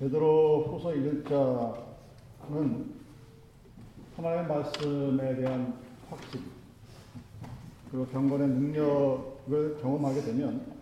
베드로 0.00 0.64
후서 0.64 0.90
1자는 0.90 1.74
하나님의 4.16 4.46
말씀에 4.48 5.36
대한 5.36 5.74
확신 6.10 6.42
그리고 7.90 8.06
경건의 8.06 8.48
능력을 8.48 9.78
경험하게 9.80 10.22
되면 10.22 10.74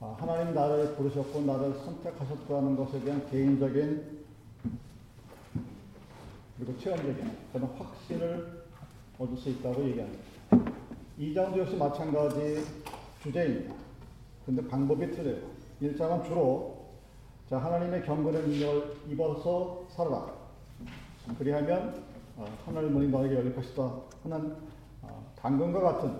아, 0.00 0.16
하나님 0.18 0.54
나를 0.54 0.96
부르셨고 0.96 1.42
나를 1.42 1.74
선택하셨다는 1.84 2.76
것에 2.76 3.00
대한 3.00 3.30
개인적인 3.30 4.20
그리고 6.58 6.78
체험적인 6.78 7.30
그런 7.52 7.70
확신을 7.76 8.64
얻을 9.18 9.36
수 9.36 9.50
있다고 9.50 9.84
얘기합니다. 9.84 10.24
2장도 11.18 11.58
역시 11.58 11.76
마찬가지 11.76 12.64
주제입니다. 13.22 13.74
근데 14.46 14.66
방법이 14.66 15.10
틀려요. 15.10 15.42
1장은 15.82 16.24
주로 16.24 16.69
자 17.50 17.58
하나님의 17.58 18.04
경건의 18.04 18.42
능력을 18.42 18.96
입어서 19.10 19.84
살아라. 19.88 20.32
그리하면 21.36 22.00
어, 22.36 22.46
하늘 22.64 22.90
문이 22.90 23.08
너에게 23.08 23.34
열릴 23.34 23.56
것이다. 23.56 23.82
하는 24.22 24.56
어, 25.02 25.32
당근과 25.34 25.80
같은 25.80 26.16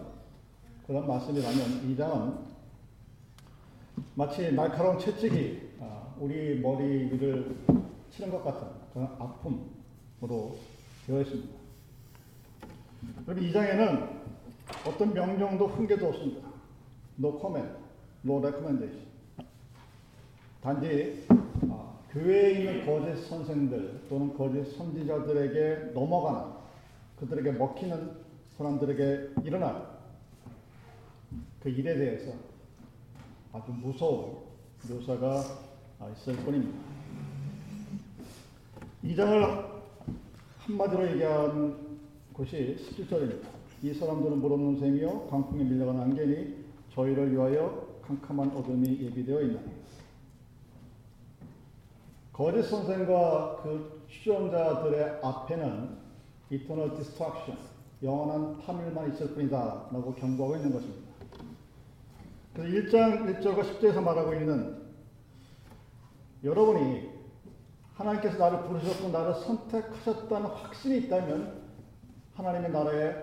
그런 0.89 1.07
말씀이라면 1.07 1.97
2장은 1.97 2.37
마치 4.17 4.53
날카로운 4.53 4.99
채찍이 4.99 5.77
어, 5.79 6.17
우리 6.19 6.59
머리 6.59 6.83
위를 7.13 7.57
치는 8.11 8.33
것 8.33 8.43
같은 8.43 8.67
그런 8.93 9.07
아픔으로 9.21 10.57
되어 11.07 11.21
있습니다. 11.21 11.55
그럼 13.25 13.41
2장에는 13.41 14.21
어떤 14.85 15.15
명령도 15.15 15.69
훈계도 15.69 16.09
없습니다. 16.09 16.49
No 17.21 17.39
comment, 17.39 17.73
no 18.25 18.39
recommendation. 18.41 19.10
단지 20.61 21.25
아, 21.71 21.99
교회에 22.11 22.53
있는 22.53 22.85
거짓 22.85 23.27
선생들 23.29 24.03
또는 24.09 24.37
거짓 24.37 24.77
선지자들에게 24.77 25.93
넘어가는 25.95 26.53
그들에게 27.19 27.53
먹히는 27.53 28.11
사람들에게 28.59 29.45
일어날 29.45 29.87
그 31.63 31.71
일에 31.71 31.97
대해서 31.97 32.33
아주 33.53 33.73
무서운 33.73 34.37
묘사가 34.89 35.43
있을 36.13 36.37
뿐입니다. 36.37 36.79
이 39.03 39.17
장을 39.17 39.43
한마디로 40.59 41.11
얘기한 41.13 41.99
것이 42.35 42.77
17절입니다. 42.79 43.47
이 43.83 43.95
사람들은 43.95 44.41
물없는 44.41 44.79
셈이요 44.79 45.29
광풍에 45.29 45.65
밀려가는 45.65 46.03
안개니 46.03 46.65
저희를 46.93 47.33
위하여 47.33 47.89
캄캄한 48.03 48.51
어둠이 48.51 49.05
예비되어 49.05 49.41
있나니 49.43 49.80
거짓 52.41 52.63
선생과 52.63 53.61
그 53.63 54.03
추종자들의 54.09 55.21
앞에는 55.23 55.99
eternal 56.51 56.97
destruction, 56.97 57.59
영원한 58.03 58.59
파멸만 58.61 59.13
있을 59.13 59.35
뿐이다 59.35 59.89
라고 59.93 60.15
경고하고 60.15 60.57
있는 60.57 60.73
것입니다. 60.73 61.11
그래서 62.55 62.71
1장 62.71 63.43
1절과 63.43 63.61
10절에서 63.61 64.03
말하고 64.03 64.33
있는 64.33 64.91
여러분이 66.43 67.11
하나님께서 67.93 68.39
나를 68.39 68.63
부르셨고 68.63 69.11
나를 69.11 69.35
선택하셨다는 69.35 70.47
확신이 70.47 70.97
있다면 71.01 71.61
하나님의 72.37 72.71
나라에 72.71 73.17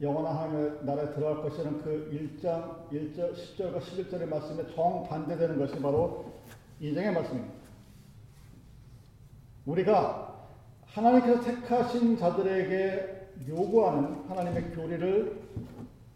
영원한 0.00 0.36
하나님의 0.36 0.78
나라에 0.82 1.14
들어갈 1.14 1.44
것이라는 1.44 1.80
그 1.80 2.10
1장 2.42 2.90
1절 2.90 3.36
10절과 3.36 3.78
11절의 3.78 4.28
말씀에 4.28 4.74
정반대되는 4.74 5.60
것이 5.60 5.80
바로 5.80 6.24
2장의 6.80 7.14
말씀입니다. 7.14 7.63
우리가 9.66 10.34
하나님께서 10.86 11.42
택하신 11.42 12.16
자들에게 12.16 13.14
요구하는 13.48 14.28
하나님의 14.28 14.70
교리를 14.72 15.42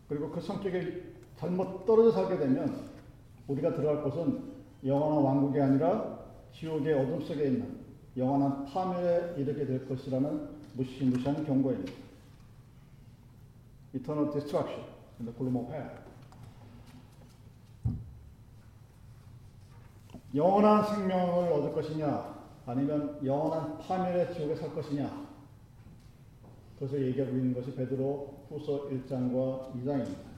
그리고 0.09 0.31
그 0.31 0.41
성격에 0.41 1.03
잘못 1.39 1.85
떨어져 1.87 2.13
살게 2.13 2.39
되면 2.39 2.89
우리가 3.47 3.75
들어갈 3.75 4.03
곳은 4.03 4.53
영원한 4.85 5.23
왕국이 5.23 5.61
아니라 5.61 6.19
지옥의 6.53 6.95
어둠 6.95 7.25
속에 7.25 7.47
있는 7.47 7.79
영원한 8.17 8.65
파멸에 8.67 9.35
이르게 9.37 9.67
될 9.67 9.89
것이라는 9.89 10.49
무시무시한 10.75 11.45
경고입니다. 11.45 11.93
Eternal 13.95 14.31
destruction 14.33 14.85
in 15.19 15.27
the 15.27 15.37
gloom 15.37 15.57
of 15.57 15.73
hell. 15.73 15.91
영원한 20.35 20.85
생명을 20.85 21.53
얻을 21.53 21.73
것이냐 21.73 22.38
아니면 22.69 23.19
영원한 23.25 23.79
파멸의 23.79 24.35
지옥에 24.35 24.55
살 24.55 24.75
것이냐 24.75 25.27
그것을 26.75 27.07
얘기하고 27.07 27.33
있는 27.33 27.55
것이 27.55 27.75
베드로 27.75 28.45
후서 28.51 28.89
1장과 28.91 29.73
2장입니다. 29.75 30.29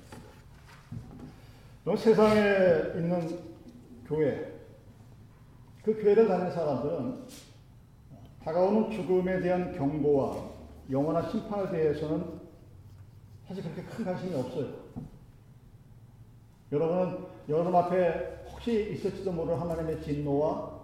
세상에 1.96 2.40
있는 2.94 3.40
교회, 4.06 4.60
그 5.82 6.00
교회를 6.00 6.28
다니는 6.28 6.52
사람들은 6.52 7.26
다가오는 8.44 8.92
죽음에 8.92 9.40
대한 9.40 9.76
경고와 9.76 10.50
영원한 10.88 11.28
심판에 11.28 11.68
대해서는 11.72 12.40
사실 13.48 13.64
그렇게 13.64 13.82
큰 13.82 14.04
관심이 14.04 14.34
없어요. 14.36 14.72
여러분은 16.70 17.26
여러분 17.48 17.74
앞에 17.74 18.44
혹시 18.52 18.92
있을지도 18.92 19.32
모를 19.32 19.60
하나님의 19.60 20.00
진노와 20.02 20.79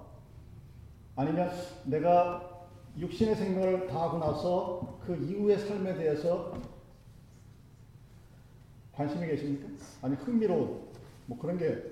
아니면 1.17 1.51
내가 1.85 2.67
육신의 2.99 3.35
생명을 3.37 3.87
다하고 3.89 4.19
나서 4.19 4.99
그 5.05 5.17
이후의 5.17 5.59
삶에 5.59 5.95
대해서 5.97 6.55
관심이 8.93 9.27
계십니까? 9.27 9.69
아니 10.03 10.15
흥미로운 10.17 10.81
뭐 11.27 11.39
그런 11.39 11.59
게 11.59 11.83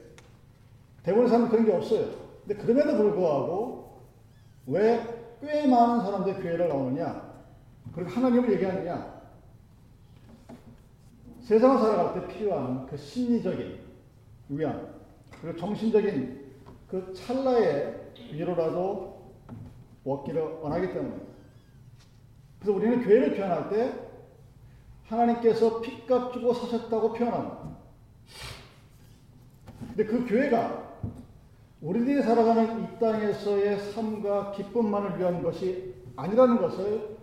대부분의 1.03 1.29
사람은 1.29 1.51
그런 1.51 1.65
게 1.67 1.73
없어요. 1.73 2.09
근데 2.47 2.63
그럼에도 2.63 2.97
불구하고 2.97 4.01
왜 4.67 5.25
꽤 5.45 5.67
많은 5.67 6.05
사람들이 6.05 6.37
교회를 6.37 6.69
나오느냐? 6.69 7.35
그리고 7.95 8.11
하나님을 8.11 8.53
얘기하느냐? 8.53 9.23
세상을 11.43 11.79
살아갈 11.79 12.15
때 12.21 12.35
필요한 12.35 12.87
그 12.87 12.97
심리적인 12.97 13.79
위안, 14.49 14.95
그리고 15.41 15.59
정신적인 15.59 16.53
그 16.89 17.13
찰나의 17.15 18.13
위로라도 18.33 19.14
얻기를 20.05 20.43
원하기 20.61 20.93
때문입니다. 20.93 21.27
그래서 22.61 22.77
우리는 22.77 23.03
교회를 23.03 23.35
표현할 23.35 23.71
때 23.71 23.93
하나님께서 25.09 25.81
피값 25.81 26.33
주고 26.33 26.55
사셨다고 26.55 27.13
표현합니다. 27.13 27.77
근데 29.89 30.05
그 30.05 30.27
교회가 30.27 30.85
우리들이 31.81 32.23
살아가는 32.23 32.83
이 32.83 32.99
땅에서의 32.99 33.79
삶과 33.93 34.53
기쁨만을 34.53 35.19
위한 35.19 35.43
것이 35.43 35.95
아니라는 36.17 36.57
것을 36.57 37.17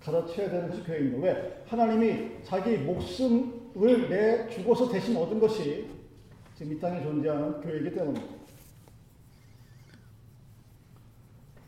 가르쳐야 0.00 0.50
되는 0.50 0.68
것이 0.68 0.84
교회입니다. 0.84 1.18
왜? 1.18 1.64
하나님이 1.66 2.42
자기 2.44 2.76
목숨을 2.76 4.10
내 4.10 4.48
죽어서 4.50 4.90
대신 4.90 5.16
얻은 5.16 5.40
것이 5.40 5.88
지금 6.54 6.72
이 6.72 6.78
땅에 6.78 7.02
존재하는 7.02 7.60
교회이기 7.62 7.94
때문입니다. 7.94 8.35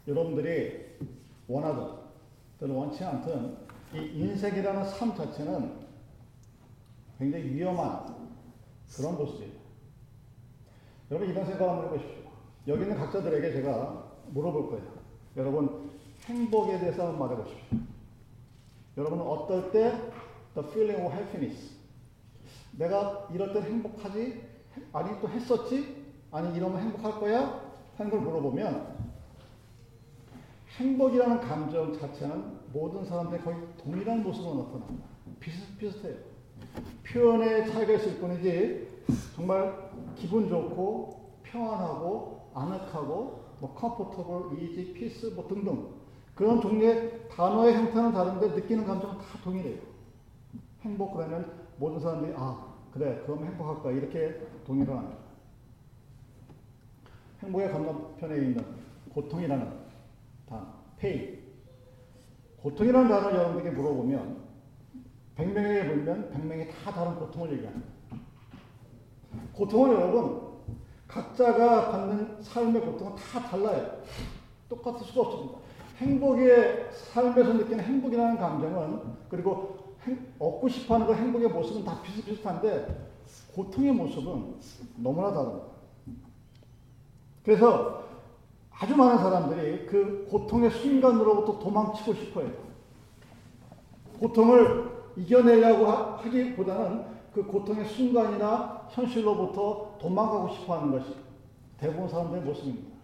여러분들이 0.09 0.97
원하든 1.47 1.87
또는 2.59 2.75
원치 2.75 3.05
않든 3.05 3.57
이 3.95 3.99
인생이라는 3.99 4.85
삶 4.85 5.15
자체는 5.15 5.87
굉장히 7.19 7.45
위험한 7.45 8.17
그런 8.97 9.17
모습이에요. 9.17 9.53
여러분 11.11 11.29
이런 11.29 11.45
생각 11.45 11.69
한번 11.69 11.87
해보십시오. 11.87 12.23
여기 12.69 12.83
있는 12.83 12.97
각자들에게 12.97 13.53
제가 13.53 14.13
물어볼 14.29 14.71
거예요. 14.71 14.99
여러분 15.37 15.91
행복에 16.25 16.79
대해서 16.79 17.09
한번 17.09 17.29
말해보십시오. 17.29 17.79
여러분은 18.97 19.25
어떨 19.25 19.71
때 19.73 19.93
the 20.55 20.69
feeling 20.71 21.05
of 21.05 21.15
happiness 21.15 21.75
내가 22.73 23.29
이럴 23.33 23.53
때 23.53 23.61
행복하지? 23.61 24.43
아니 24.93 25.21
또 25.21 25.29
했었지? 25.29 26.05
아니 26.31 26.57
이러면 26.57 26.81
행복할 26.81 27.21
거야? 27.21 27.69
하는 27.97 28.11
걸 28.11 28.21
물어보면 28.21 28.98
행복이라는 30.79 31.41
감정 31.41 31.93
자체는 31.99 32.59
모든 32.73 33.05
사람들이 33.05 33.43
거의 33.43 33.57
동일한 33.83 34.23
모습으로 34.23 34.63
나타납니다. 34.63 35.09
비슷비슷해요. 35.41 36.17
표현의 37.05 37.69
차이가 37.69 37.95
있을 37.95 38.19
뿐이지 38.19 38.89
정말 39.35 39.91
기분 40.15 40.49
좋고 40.49 41.33
평안하고 41.43 42.51
아늑하고 42.55 43.45
뭐 43.59 43.75
comfortable, 43.75 44.63
easy, 44.63 44.93
peace 44.93 45.27
뭐 45.35 45.49
등등 45.49 45.89
그런 46.37 46.61
종류의 46.61 47.29
단어의 47.29 47.75
형태는 47.75 48.13
다른데 48.13 48.49
느끼는 48.55 48.87
감정은 48.87 49.19
다 49.19 49.25
동일해요. 49.43 49.81
행복 50.83 51.15
그러면 51.15 51.51
모든 51.77 51.99
사람들이 51.99 52.35
아 52.37 52.73
그래 52.93 53.21
그럼 53.27 53.45
행복할 53.45 53.83
거야 53.83 53.97
이렇게 53.97 54.47
동의를 54.65 54.97
합니다. 54.97 55.17
행복의 57.43 57.73
건너편에 57.73 58.37
있는 58.37 58.65
고통이라는 59.13 59.78
단어, 60.49 60.67
pain. 60.99 61.39
고통이라는 62.63 63.09
단어 63.09 63.33
여러분에게 63.33 63.71
물어보면 63.71 64.49
100명에게 65.37 65.87
물면 65.87 66.31
100명이 66.33 66.69
다 66.71 66.93
다른 66.93 67.15
고통을 67.17 67.53
얘기합니다. 67.53 67.87
고통은 69.53 69.93
여러분 69.93 70.49
각자가 71.07 71.91
받는 71.91 72.43
삶의 72.43 72.83
고통은 72.83 73.15
다 73.15 73.41
달라요. 73.41 74.03
똑같을 74.69 75.07
수가 75.07 75.29
없습니다. 75.29 75.59
행복의 75.99 76.91
삶에서 76.93 77.55
느끼는 77.55 77.83
행복이라는 77.83 78.37
감정은 78.39 79.01
그리고 79.29 79.97
행, 80.07 80.33
얻고 80.39 80.69
싶어하는 80.69 81.07
그 81.07 81.15
행복의 81.15 81.49
모습은 81.49 81.85
다 81.85 82.01
비슷비슷한데 82.03 83.09
고통의 83.55 83.93
모습은 83.93 84.57
너무나 84.97 85.33
다릅니다. 85.33 85.67
그래서 87.45 88.08
아주 88.81 88.97
많은 88.97 89.19
사람들이 89.19 89.87
그 89.87 90.27
고통의 90.31 90.71
순간으로부터 90.71 91.59
도망치고 91.59 92.15
싶어요. 92.15 92.51
고통을 94.21 94.99
이겨내려고 95.17 95.87
하기보다는 95.87 97.05
그 97.33 97.45
고통의 97.45 97.85
순간이나 97.87 98.89
현실로부터 98.91 99.99
도망가고 100.01 100.55
싶어 100.55 100.79
하는 100.79 100.93
것이 100.93 101.15
대부분 101.77 102.09
사람들의 102.09 102.45
모습입니다. 102.45 102.97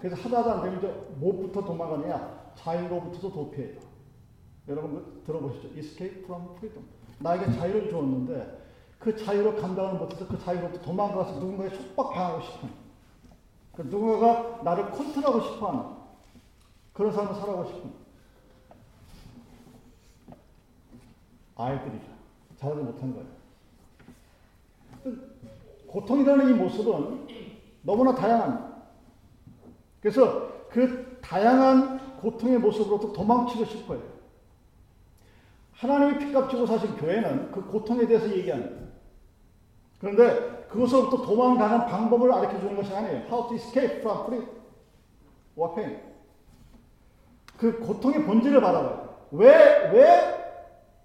그래서 0.00 0.16
하다 0.22 0.38
하다 0.38 0.52
안 0.52 0.62
되면 0.62 0.78
이제 0.78 1.08
무엇부터 1.18 1.64
도망가느냐? 1.64 2.52
자유로부터도 2.54 3.32
도피해요. 3.32 3.80
여러분 4.68 5.22
들어보시죠. 5.24 5.68
Escape 5.78 6.22
from 6.24 6.44
freedom. 6.56 6.84
나에게 7.18 7.52
자유를 7.52 7.88
주었는데 7.88 8.66
그 8.98 9.16
자유를 9.16 9.56
감당을 9.56 9.98
못해서 9.98 10.26
그 10.26 10.38
자유로부터 10.38 10.82
도망가서 10.82 11.40
누군가에 11.40 11.70
속박당하고 11.70 12.40
싶은 12.42 12.85
그 13.76 13.82
누군가가 13.82 14.62
나를 14.62 14.90
컨트롤하고 14.90 15.40
싶어 15.42 15.68
하는 15.68 15.96
그런 16.94 17.12
삶을 17.12 17.34
살아가고 17.34 17.66
싶은 17.66 17.92
아이들이죠. 21.56 22.06
잘하지 22.58 22.82
못한 22.82 23.14
거예요. 23.14 23.26
고통이라는 25.88 26.50
이 26.50 26.52
모습은 26.54 27.28
너무나 27.82 28.14
다양합니다. 28.14 28.76
그래서 30.00 30.68
그 30.70 31.18
다양한 31.20 32.16
고통의 32.20 32.58
모습으로부터 32.58 33.12
도망치고 33.12 33.64
싶어요. 33.66 34.02
하나님이 35.72 36.18
피값 36.18 36.50
주고 36.50 36.66
사신 36.66 36.96
교회는 36.96 37.52
그 37.52 37.66
고통에 37.66 38.06
대해서 38.06 38.30
얘기합니다. 38.30 38.86
그런데 40.00 40.55
그것으로부터 40.76 41.22
도망가는 41.22 41.86
방법을 41.86 42.30
가르쳐 42.30 42.60
주는 42.60 42.76
것이 42.76 42.94
아니에요. 42.94 43.22
How 43.30 43.48
to 43.48 43.56
escape 43.56 43.96
from 44.00 44.24
free 44.26 44.46
or 45.56 45.74
pain. 45.74 46.00
그 47.56 47.78
고통의 47.80 48.24
본질을 48.24 48.60
바라봐요. 48.60 49.16
왜, 49.32 49.90
왜 49.92 50.36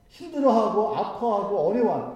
힘들어하고 0.10 0.96
아파하고 0.96 1.70
어려워하는 1.70 2.16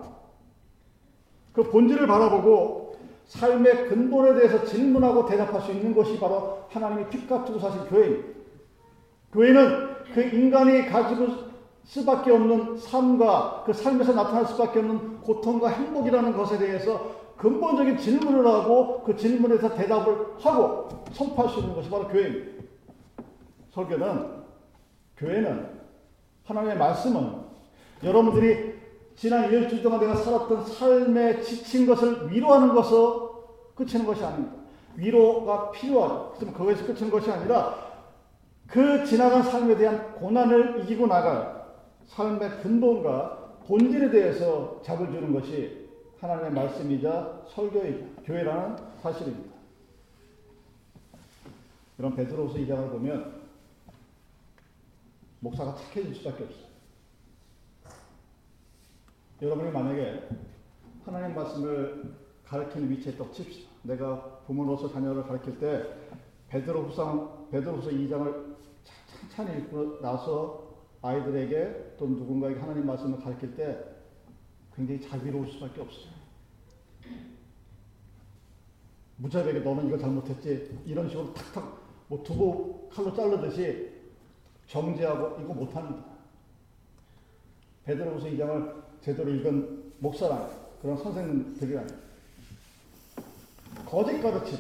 그 1.53 1.63
본질을 1.71 2.05
바라보고 2.05 2.97
삶의 3.27 3.87
근본에 3.87 4.35
대해서 4.35 4.65
질문하고 4.65 5.25
대답할 5.25 5.61
수 5.61 5.71
있는 5.71 5.95
것이 5.95 6.19
바로 6.19 6.65
하나님이 6.69 7.09
핏값 7.09 7.47
주고 7.47 7.59
사신 7.59 7.85
교회입니다. 7.85 8.35
교회는 9.31 9.95
그 10.13 10.21
인간이 10.21 10.85
가지고 10.85 11.45
수밖에 11.85 12.31
없는 12.31 12.77
삶과 12.77 13.63
그 13.65 13.73
삶에서 13.73 14.13
나타날 14.13 14.45
수밖에 14.45 14.79
없는 14.79 15.21
고통과 15.21 15.69
행복이라는 15.69 16.35
것에 16.35 16.57
대해서 16.57 17.24
근본적인 17.37 17.97
질문을 17.97 18.45
하고 18.45 19.03
그 19.03 19.15
질문에서 19.15 19.73
대답을 19.73 20.35
하고 20.39 20.89
선포할 21.11 21.51
수 21.51 21.59
있는 21.59 21.75
것이 21.75 21.89
바로 21.89 22.07
교회입니다. 22.07 22.63
설교는 23.71 24.43
교회는 25.17 25.69
하나님의 26.45 26.77
말씀은 26.77 27.45
여러분들이 28.03 28.75
지난 29.15 29.51
일주일 29.51 29.81
동안 29.81 29.99
내가 29.99 30.15
살았던 30.15 30.65
삶에 30.65 31.41
지친 31.41 31.85
것을 31.85 32.31
위로하는 32.31 32.73
것으로 32.73 33.45
끝이는 33.75 34.05
것이 34.05 34.23
아닙니다. 34.23 34.55
위로가 34.95 35.71
필요하죠. 35.71 36.35
그렇 36.39 36.53
거기서 36.53 36.85
끝이는 36.85 37.11
것이 37.11 37.29
아니라 37.31 37.75
그 38.67 39.05
지나간 39.05 39.43
삶에 39.43 39.75
대한 39.75 40.13
고난을 40.15 40.81
이기고 40.83 41.07
나갈 41.07 41.65
삶의 42.07 42.61
근본과 42.61 43.45
본질에 43.67 44.09
대해서 44.09 44.79
잡을 44.83 45.07
주는 45.07 45.33
것이 45.33 45.84
하나님의 46.19 46.51
말씀이자 46.51 47.45
설교이자 47.49 48.21
교회라는 48.23 48.77
사실입니다. 49.01 49.55
이런 51.97 52.15
베드로서 52.15 52.57
2장을 52.57 52.89
보면 52.91 53.41
목사가 55.39 55.75
착해질 55.75 56.15
수밖에 56.15 56.43
없어요. 56.43 56.65
여러분이 59.41 59.71
만약에 59.71 60.29
하나님 61.05 61.35
말씀을 61.35 62.15
가르치는 62.45 62.89
위치에 62.89 63.13
있다고 63.13 63.31
칩시다. 63.31 63.69
내가 63.83 64.39
부모로서 64.47 64.91
자녀를 64.91 65.23
가르칠 65.23 65.59
때 65.59 65.85
베드로 66.49 66.83
후상 66.83 67.47
베드로후서 67.51 67.89
2장을 67.91 68.55
찬찬히 69.29 69.59
읽고 69.59 70.01
나서 70.01 70.65
아이들에게 71.01 71.95
또 71.97 72.07
누군가에게 72.07 72.59
하나님 72.59 72.85
말씀을 72.87 73.19
가르칠 73.19 73.55
때 73.55 73.94
굉장히 74.75 75.01
자비로울 75.01 75.51
수밖에 75.51 75.81
없어요. 75.81 76.13
무자비하게 79.17 79.59
너는 79.59 79.87
이거 79.87 79.97
잘못했지 79.97 80.77
이런 80.85 81.07
식으로 81.07 81.33
탁탁 81.33 81.81
뭐 82.07 82.21
두부 82.23 82.89
칼로 82.91 83.13
자르듯이 83.13 83.89
정죄하고 84.67 85.41
이거 85.41 85.53
못합니다. 85.53 86.05
베드로후서 87.85 88.27
2장을 88.27 88.83
제대로 89.01 89.31
읽은 89.31 89.93
목사랑 89.99 90.49
그런 90.81 90.97
선생님들이랑 90.97 91.87
거짓 93.85 94.21
가르침, 94.21 94.57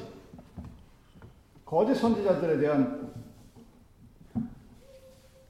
거짓 1.65 1.95
선지자들에 1.95 2.59
대한 2.59 3.13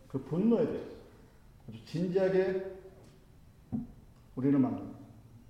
그 0.08 0.24
분노에 0.24 0.66
대해서 0.66 0.96
아주 1.70 1.86
진지하게 1.86 2.75
우리는 4.36 4.62
만납니다. 4.62 5.00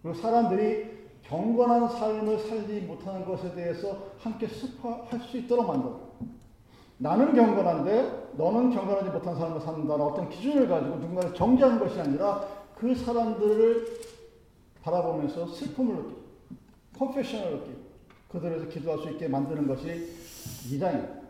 그리고 0.01 0.17
사람들이 0.17 0.95
경건한 1.23 1.89
삶을 1.89 2.37
살지 2.39 2.81
못하는 2.81 3.25
것에 3.25 3.53
대해서 3.55 4.11
함께 4.19 4.47
습화할 4.47 5.19
수 5.21 5.37
있도록 5.37 5.67
만듭니다. 5.67 6.05
나는 6.97 7.33
경건한데 7.33 8.33
너는 8.37 8.69
경건하지 8.69 9.09
못한 9.09 9.35
삶을 9.35 9.59
산다는 9.59 10.05
어떤 10.05 10.29
기준을 10.29 10.67
가지고 10.67 10.97
누군가를 10.97 11.33
정죄하는 11.33 11.79
것이 11.79 11.99
아니라 11.99 12.47
그 12.75 12.93
사람들을 12.93 13.85
바라보면서 14.83 15.47
슬픔을 15.47 15.95
느끼고 15.95 16.25
컨페셔널을 16.97 17.57
느끼고 17.59 17.85
그들에서 18.29 18.67
기도할 18.67 18.99
수 18.99 19.09
있게 19.09 19.27
만드는 19.27 19.67
것이 19.67 20.13
2장입니다. 20.69 21.25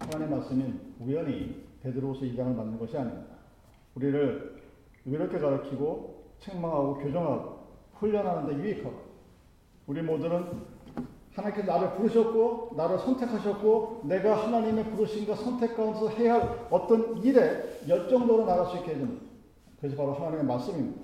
하나님의 0.00 0.38
말씀은 0.38 0.80
우연히 0.98 1.64
베드로후서 1.82 2.22
2장을 2.22 2.54
만든 2.54 2.78
것이 2.78 2.96
아닙니다. 2.96 3.36
우리를 3.94 4.59
이렇게 5.04 5.38
가르치고 5.38 6.24
책망하고 6.40 6.98
교정하고 6.98 7.60
훈련하는 7.94 8.48
데 8.48 8.62
유익하고 8.62 9.10
우리 9.86 10.02
모두는 10.02 10.80
하나님께서 11.34 11.72
나를 11.72 11.94
부르셨고 11.94 12.74
나를 12.76 12.98
선택하셨고 12.98 14.02
내가 14.04 14.46
하나님의 14.46 14.90
부르심과 14.90 15.36
선택 15.36 15.76
가운데서 15.76 16.08
해야 16.10 16.34
할 16.34 16.66
어떤 16.70 17.22
일에 17.22 17.80
열정적으로 17.88 18.44
나갈 18.44 18.66
수 18.66 18.78
있게 18.78 18.92
해주는 18.92 19.20
그것이 19.76 19.96
바로 19.96 20.12
하나님의 20.14 20.44
말씀입니다. 20.44 21.00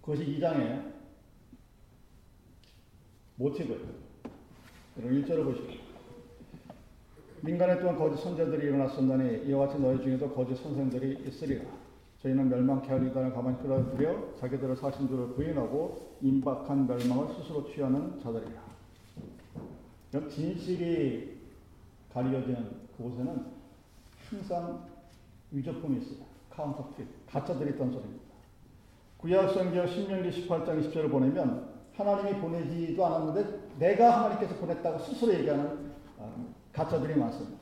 그것이 0.00 0.24
2장의 0.24 0.92
모티브예요. 3.36 3.80
여러분 4.98 5.22
1절을 5.22 5.44
보십시오. 5.44 5.80
민간에 7.42 7.80
또한 7.80 7.96
거짓 7.96 8.22
선자들이 8.22 8.66
일어났었나니 8.66 9.46
이와 9.46 9.66
같이 9.66 9.80
너희 9.80 10.02
중에도 10.02 10.30
거짓 10.30 10.56
선생들이 10.56 11.26
있으리라. 11.26 11.64
저희는 12.22 12.50
멸망케 12.50 12.88
할 12.88 13.06
이단을 13.06 13.32
가만히 13.32 13.58
끌어들여 13.62 14.34
자기들의 14.40 14.76
사신들을 14.76 15.34
부인하고 15.34 16.16
임박한 16.20 16.86
멸망을 16.86 17.34
스스로 17.34 17.66
취하는 17.66 18.20
자들이라. 18.20 18.60
진실이 20.28 21.40
가려지는 22.12 22.70
그곳에는 22.96 23.46
항상 24.28 24.86
위조품이 25.50 26.02
있어요. 26.02 26.26
카운터핏, 26.50 27.06
가짜들이 27.26 27.70
있다는 27.70 27.92
소리입니다. 27.92 28.24
구약 29.18 29.50
성경 29.54 29.86
신명기 29.86 30.46
18장 30.46 30.92
20절을 30.92 31.10
보내면 31.10 31.70
하나님이 31.96 32.40
보내지도 32.40 33.06
않았는데 33.06 33.76
내가 33.78 34.18
하나님께서 34.18 34.54
보냈다고 34.56 34.98
스스로 34.98 35.32
얘기하는 35.34 35.92
아, 36.18 36.30
가짜들이 36.72 37.18
많습니다. 37.18 37.58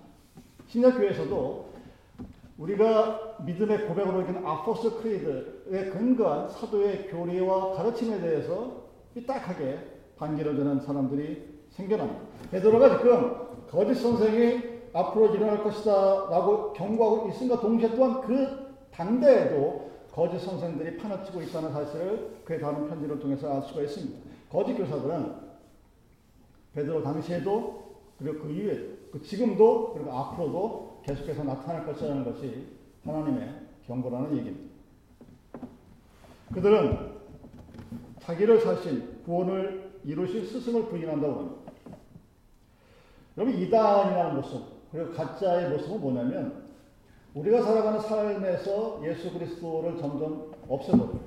신약교회에서도 0.67 1.69
우리가 2.59 3.37
믿음의 3.45 3.87
고백으로 3.87 4.23
여기는 4.23 4.45
아포스 4.45 4.97
크리드에 5.01 5.91
근거한 5.91 6.49
사도의 6.49 7.09
교리와 7.09 7.75
가르침에 7.75 8.21
대해서 8.21 8.89
삐딱하게 9.15 9.79
반기를 10.17 10.57
드는 10.57 10.81
사람들이 10.81 11.61
생겨납니다. 11.71 12.21
베드로가 12.51 12.99
지금 12.99 13.67
거짓 13.71 13.95
선생이 13.95 14.79
앞으로 14.93 15.35
일어날 15.35 15.63
것이다 15.63 15.93
라고 15.93 16.73
경고하고 16.73 17.29
있음과 17.29 17.61
동시에 17.61 17.95
또한 17.95 18.21
그 18.23 18.69
당대에도 18.91 19.91
거짓 20.13 20.41
선생들이 20.41 20.97
파나치고 20.97 21.43
있다는 21.43 21.73
사실을 21.73 22.41
그의 22.45 22.61
다른 22.61 22.89
편지를 22.89 23.21
통해서 23.21 23.55
알 23.55 23.63
수가 23.63 23.83
있습니다. 23.83 24.19
거짓 24.51 24.75
교사들은 24.75 25.33
베드로 26.75 27.03
당시에도 27.05 27.89
그리고 28.19 28.43
그 28.43 28.51
이후에 28.51 28.99
그 29.13 29.23
지금도 29.23 29.93
그리고 29.95 30.13
앞으로도 30.13 30.88
계속해서 31.05 31.45
나타날 31.45 31.87
것이라는 31.87 32.25
것이 32.25 32.67
하나님의 33.05 33.61
경고라는 33.87 34.37
얘기입니다. 34.39 34.75
그들은 36.53 37.13
자기를 38.21 38.61
사신 38.61 39.23
구원을 39.25 39.93
이루신 40.05 40.47
스승을 40.47 40.87
부인한다고 40.87 41.35
합니다. 41.35 41.73
여러분 43.37 43.59
이단이라는 43.59 44.37
모습 44.37 44.65
그리고 44.91 45.13
가짜의 45.13 45.71
모습은 45.71 46.01
뭐냐면 46.01 46.69
우리가 47.35 47.63
살아가는 47.63 48.01
삶에서 48.01 49.01
예수 49.05 49.33
그리스도를 49.33 49.99
점점 49.99 50.53
없애버려요. 50.69 51.21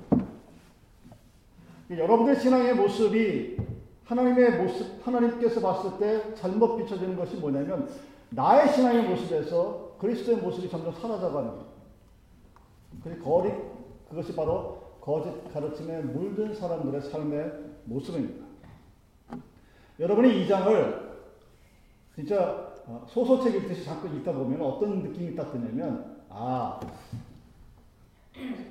여러분들의 1.90 2.40
신앙의 2.40 2.74
모습이 2.74 3.56
하나님의 4.04 4.62
모습, 4.62 5.06
하나님께서 5.06 5.60
봤을 5.60 5.98
때 5.98 6.34
잘못 6.34 6.76
비춰지는 6.76 7.16
것이 7.16 7.36
뭐냐면 7.36 7.88
나의 8.30 8.72
신앙의 8.72 9.08
모습에서 9.08 9.96
그리스도의 9.98 10.38
모습이 10.38 10.68
점점 10.68 10.92
사라져가는 10.94 11.50
거예요. 11.50 11.72
그 13.04 13.22
거리, 13.22 13.52
그것이 14.08 14.34
바로 14.34 14.82
거짓 15.00 15.52
가르침에 15.52 16.00
물든 16.02 16.54
사람들의 16.54 17.00
삶의 17.02 17.52
모습입니다. 17.84 18.46
여러분이 19.98 20.42
이 20.42 20.48
장을 20.48 21.12
진짜 22.14 22.72
어, 22.86 23.06
소설책 23.08 23.54
읽듯이 23.54 23.84
자꾸 23.84 24.08
읽다 24.08 24.32
보면 24.32 24.60
어떤 24.60 25.02
느낌이 25.02 25.36
딱 25.36 25.52
드냐면, 25.52 26.16
아, 26.28 26.80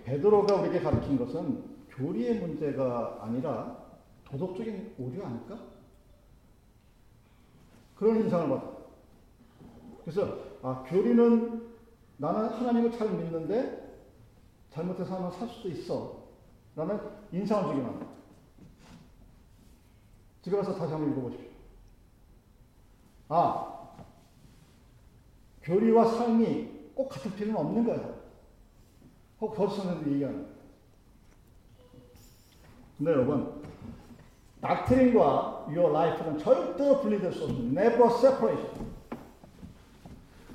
베드로가 0.04 0.56
우리에게 0.56 0.82
가르친 0.82 1.18
것은 1.18 1.64
교리의 1.92 2.40
문제가 2.40 3.20
아니라 3.22 3.81
도덕적인 4.32 4.96
오류 4.98 5.26
아닐까? 5.26 5.60
그런 7.96 8.22
인상을 8.22 8.50
받아. 8.50 8.72
그래서, 10.02 10.40
아, 10.64 10.84
교리는 10.88 11.70
나는 12.18 12.50
하나님을 12.50 12.92
잘 12.98 13.12
믿는데 13.12 13.82
잘못해서 14.72 15.16
하면 15.16 15.32
살 15.32 15.48
수도 15.50 15.70
있어. 15.70 16.22
라는 16.76 17.00
인상을 17.32 17.70
주긴 17.70 17.86
합니다. 17.86 18.08
집에 20.42 20.58
가서 20.58 20.74
다시 20.76 20.94
한번 20.94 21.12
읽어보십시오. 21.12 21.52
아, 23.28 23.90
교리와 25.62 26.06
삶이 26.06 26.92
꼭 26.96 27.10
같을 27.10 27.36
필요는 27.36 27.56
없는 27.60 27.86
거예요. 27.86 28.22
혹 29.42 29.56
거짓 29.56 29.78
선생님이 29.78 30.14
얘기하는. 30.14 30.48
근데 32.98 33.12
여러분, 33.12 33.62
닥트린과 34.62 35.66
your 35.70 35.90
life는 35.90 36.38
절대로 36.38 37.00
분리될 37.02 37.34
수 37.34 37.44
없습니다. 37.44 37.82
never 37.82 38.08
separation. 38.14 38.92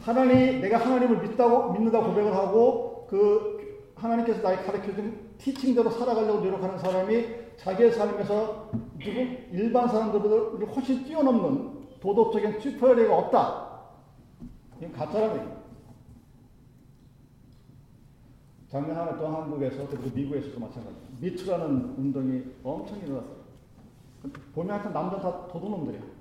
하나님, 0.01 0.61
내가 0.61 0.79
하나님을 0.79 1.21
믿다고, 1.23 1.73
믿는다 1.73 2.01
고백을 2.01 2.33
하고, 2.33 3.07
그, 3.11 3.57
하나님께서 3.97 4.41
나에게 4.43 4.63
가르쳐준 4.63 5.35
티칭대로 5.39 5.91
살아가려고 5.91 6.41
노력하는 6.41 6.79
사람이 6.79 7.27
자기의 7.57 7.93
삶에서 7.93 8.71
누구, 8.99 9.21
일반 9.53 9.89
사람들보다 9.89 10.67
훨씬 10.73 11.05
뛰어넘는 11.05 11.77
도덕적인 12.01 12.61
슈퍼리가 12.61 13.17
없다. 13.17 13.67
이건 14.79 14.93
가짜라는 14.93 15.35
얘기입니다. 15.37 15.57
작년 18.69 18.97
한해 18.97 19.17
동안 19.17 19.43
한국에서 19.43 19.89
그리고 19.89 20.11
미국에서도 20.15 20.61
마찬가지입니다. 20.61 21.09
미투라는 21.21 21.95
운동이 21.97 22.43
엄청 22.63 22.99
일어났어요. 22.99 23.36
보면 24.55 24.75
하여튼 24.75 24.93
남자 24.93 25.21
다 25.21 25.47
도둑놈들이에요. 25.49 26.17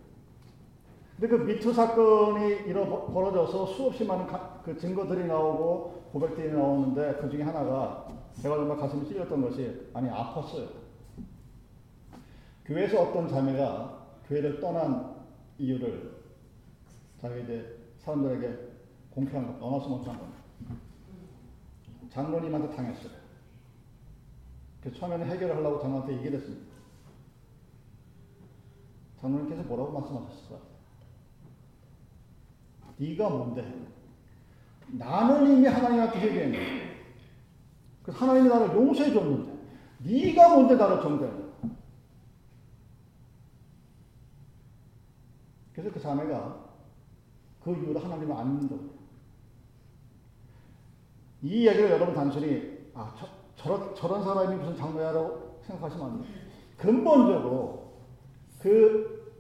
근데 1.20 1.28
그 1.28 1.44
미투 1.44 1.74
사건이 1.74 2.68
일어 2.68 3.06
벌어져서 3.06 3.68
수없이 3.68 4.04
많은 4.04 4.28
가, 4.28 4.62
그 4.64 4.78
증거들이 4.78 5.28
나오고 5.28 6.10
고백들이 6.12 6.52
나오는데 6.52 7.18
그 7.22 7.30
중에 7.30 7.44
하나가 7.44 8.08
제가 8.42 8.56
정말 8.56 8.78
가슴이 8.78 9.08
찔렸던 9.08 9.42
것이 9.42 9.90
아니 9.94 10.10
아팠어요. 10.10 10.68
교회에서 12.66 13.02
어떤 13.02 13.30
자매가 13.30 14.06
교회를 14.28 14.60
떠난 14.60 15.16
이유를 15.58 16.16
자기 17.22 17.44
이제 17.44 17.78
사람들에게 18.00 18.60
공표한 19.12 19.48
것, 19.48 19.60
떠나서 19.60 19.88
못한 19.88 20.18
겁니다. 20.18 20.40
장로님한테 22.12 22.76
당했어요. 22.76 23.12
그 24.84 24.94
처음에는 24.94 25.26
해결을 25.28 25.56
하려고 25.56 25.80
장로한테 25.80 26.18
얘기를 26.18 26.40
했습니다. 26.40 26.65
장로님께서 29.22 29.64
뭐라고 29.64 30.00
말씀하셨을까? 30.00 30.58
네가 32.98 33.30
뭔데? 33.30 33.88
나는 34.88 35.58
이미 35.58 35.68
하나님한테 35.68 36.20
회개했는데 36.20 36.96
그 38.04 38.12
하나님이 38.12 38.50
나를 38.50 38.76
용서해 38.76 39.12
줬는데 39.12 39.52
네가 40.00 40.50
뭔데 40.50 40.76
나를 40.76 41.02
정죄하냐? 41.02 41.46
그래서 45.74 45.92
그 45.92 46.00
자매가 46.00 46.66
그 47.64 47.72
이후로 47.72 48.00
하나님을 48.00 48.36
안 48.36 48.54
믿는다고. 48.54 48.96
이 51.42 51.64
이야기를 51.64 51.92
여러분 51.92 52.16
단순히 52.16 52.76
아, 52.94 53.14
저, 53.20 53.28
저런, 53.58 53.94
저런 53.94 54.24
사람이 54.24 54.56
무슨 54.56 54.78
장로야라고 54.78 55.62
생각하시면 55.64 56.06
안 56.06 56.22
돼요. 56.22 56.34
근본적으로 56.78 57.85
그 58.66 59.32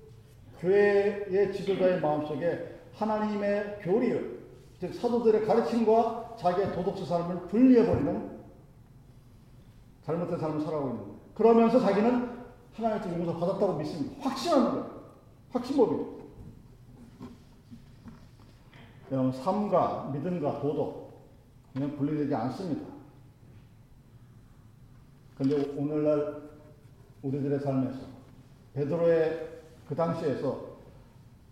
교회의 0.59 1.51
지도자의 1.51 1.99
마음속에 1.99 2.79
하나님의 2.93 3.79
교리를, 3.81 4.45
즉 4.79 4.93
사도들의 4.93 5.47
가르침과 5.47 6.35
자기의 6.37 6.73
도덕적 6.73 7.07
삶을 7.07 7.47
분리해버리는 7.47 8.39
잘못된 10.03 10.37
삶을 10.37 10.61
살아가고 10.61 10.89
있는 10.89 11.01
거예요. 11.01 11.19
그러면서 11.33 11.79
자기는 11.79 12.35
하나님께 12.75 13.17
용서 13.17 13.39
받았다고 13.39 13.77
믿습니다. 13.77 14.15
확신하는 14.29 14.71
거예요. 14.71 15.01
확신법이에요. 15.53 16.15
여러분, 19.11 19.31
삶과 19.31 20.11
믿음과 20.13 20.59
도덕, 20.59 21.25
그냥 21.73 21.95
분리되지 21.97 22.35
않습니다. 22.35 22.85
근데 25.35 25.73
오늘날 25.75 26.43
우리들의 27.23 27.59
삶에서 27.59 28.14
베드로의 28.75 29.49
그 29.87 29.95
당시에서 29.95 30.75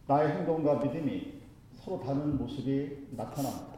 나의 0.08 0.30
행동과 0.30 0.76
믿음이 0.76 1.42
서로 1.76 2.02
다른 2.02 2.38
모습이 2.38 3.08
나타납니다. 3.12 3.74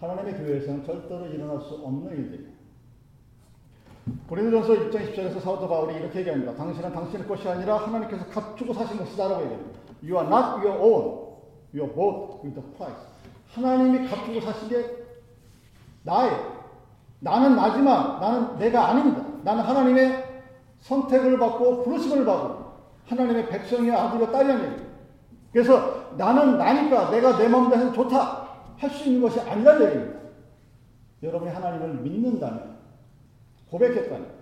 하나님의 0.00 0.36
교회에서는 0.36 0.84
절대로 0.84 1.26
일어날 1.26 1.60
수 1.60 1.74
없는 1.74 2.16
일들이에요. 2.16 2.58
고린도전서 4.28 4.90
6장 4.90 5.14
10절에서 5.14 5.40
사도 5.40 5.68
바울이 5.68 5.96
이렇게 5.96 6.20
얘기합니다. 6.20 6.54
당신은 6.54 6.92
당신의 6.92 7.26
것이 7.26 7.48
아니라 7.48 7.78
하나님께서 7.78 8.26
갖추고 8.26 8.72
사신 8.72 8.96
것이다라고 8.98 9.42
얘기합니다. 9.44 9.80
You 10.02 10.16
are 10.16 10.26
not 10.26 10.66
your 10.66 10.80
own. 10.80 11.28
You 11.74 11.84
are 11.84 11.94
bought 11.94 12.40
with 12.44 12.58
a 12.58 12.76
price. 12.76 13.02
하나님이 13.52 14.08
갖추고 14.08 14.40
사신 14.40 14.68
게 14.68 15.04
나예요. 16.04 16.58
나는 17.20 17.56
나지만 17.56 18.20
나는 18.20 18.58
내가 18.58 18.88
아닙니다. 18.88 19.24
나는 19.42 19.64
하나님의 19.64 20.27
선택을 20.80 21.38
받고 21.38 21.82
부르심을 21.82 22.24
받고 22.24 22.68
하나님의 23.06 23.48
백성의 23.48 23.90
아들과 23.92 24.30
딸이라는 24.30 24.88
그래서 25.52 26.12
나는 26.16 26.58
나니까 26.58 27.10
내가 27.10 27.38
내 27.38 27.48
마음대로 27.48 27.82
해서 27.82 27.92
좋다 27.92 28.48
할 28.76 28.90
수 28.90 29.08
있는 29.08 29.22
것이 29.22 29.40
아니라는 29.40 29.86
얘기입니다. 29.86 30.18
여러분이 31.22 31.50
하나님을 31.50 31.94
믿는다면 31.94 32.78
고백했다면 33.70 34.38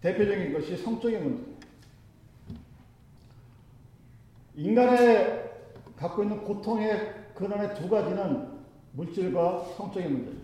대표적인 0.00 0.52
것이 0.52 0.76
성적인 0.76 1.24
문제. 1.24 1.56
인간의 4.54 5.50
갖고 5.96 6.22
있는 6.22 6.44
고통의 6.44 7.14
근원의 7.34 7.74
두 7.74 7.88
가지는 7.88 8.48
물질과 8.92 9.66
성적인 9.76 10.12
문제. 10.12 10.38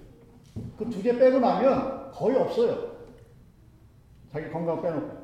그두 0.77 1.03
개 1.03 1.17
빼고 1.17 1.39
나면 1.39 2.11
거의 2.11 2.37
없어요. 2.37 2.92
자기 4.33 4.51
건강 4.51 4.81
빼놓고. 4.81 5.23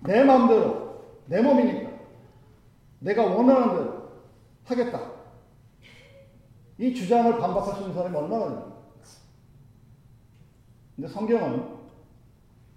내 0.00 0.24
마음대로, 0.24 1.02
내 1.26 1.40
몸이니까. 1.40 1.90
내가 3.00 3.24
원하는 3.24 3.76
대로 3.76 4.08
하겠다. 4.64 5.12
이 6.78 6.94
주장을 6.94 7.38
반박할 7.38 7.74
수 7.74 7.80
있는 7.80 7.94
사람이 7.94 8.16
얼마나 8.16 8.48
됩니까? 8.48 8.78
근데 10.94 11.08
성경은 11.08 11.78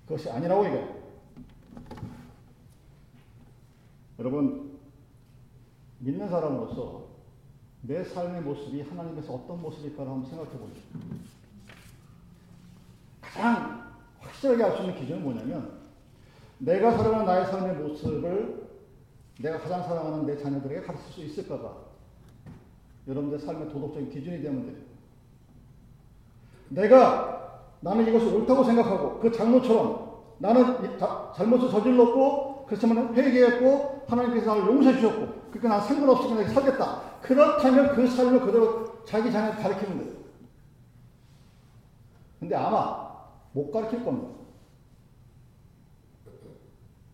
그것이 0.06 0.30
아니라고 0.30 0.66
얘기해요. 0.66 1.02
여러분, 4.20 4.80
믿는 6.00 6.30
사람으로서 6.30 7.08
내 7.82 8.04
삶의 8.04 8.42
모습이 8.42 8.82
하나님께서 8.82 9.34
어떤 9.34 9.62
모습일까를 9.62 10.12
한번 10.12 10.30
생각해 10.30 10.52
보죠. 10.52 10.82
가장 13.34 13.92
확실하게 14.20 14.64
알 14.64 14.72
수 14.76 14.82
있는 14.82 14.96
기준은 14.96 15.24
뭐냐면, 15.24 15.80
내가 16.60 16.92
살아가는 16.92 17.26
나의 17.26 17.46
삶의 17.48 17.76
모습을 17.76 18.70
내가 19.40 19.60
가장 19.60 19.84
사랑하는 19.84 20.26
내 20.26 20.38
자녀들에게 20.38 20.82
가르칠 20.86 21.12
수 21.12 21.22
있을까가 21.22 21.76
여러분들 23.08 23.40
삶의 23.40 23.70
도덕적인 23.70 24.10
기준이 24.10 24.42
되면 24.42 24.66
돼요. 24.68 24.76
내가 26.70 27.64
나는 27.80 28.08
이것이 28.08 28.26
옳다고 28.28 28.64
생각하고 28.64 29.20
그 29.20 29.32
장로처럼 29.32 30.12
나는 30.38 31.00
잘못을 31.36 31.70
저질렀고 31.70 32.66
그렇지만 32.68 33.14
회개했고 33.16 34.06
하나님께서 34.08 34.56
나를 34.56 34.68
용서해 34.68 34.96
주셨고 34.96 35.28
그러니까 35.52 35.70
난 35.70 35.82
상관없이 35.82 36.28
그냥 36.28 36.48
살겠다. 36.48 37.02
그렇다면 37.22 37.96
그 37.96 38.08
삶을 38.08 38.42
그대로 38.42 39.04
자기 39.06 39.32
자녀한테 39.32 39.64
가르치는 39.64 39.98
거예요. 39.98 40.22
근데 42.40 42.56
아마 42.56 43.11
못 43.54 43.72
가르칠 43.72 44.04
겁니다. 44.04 44.42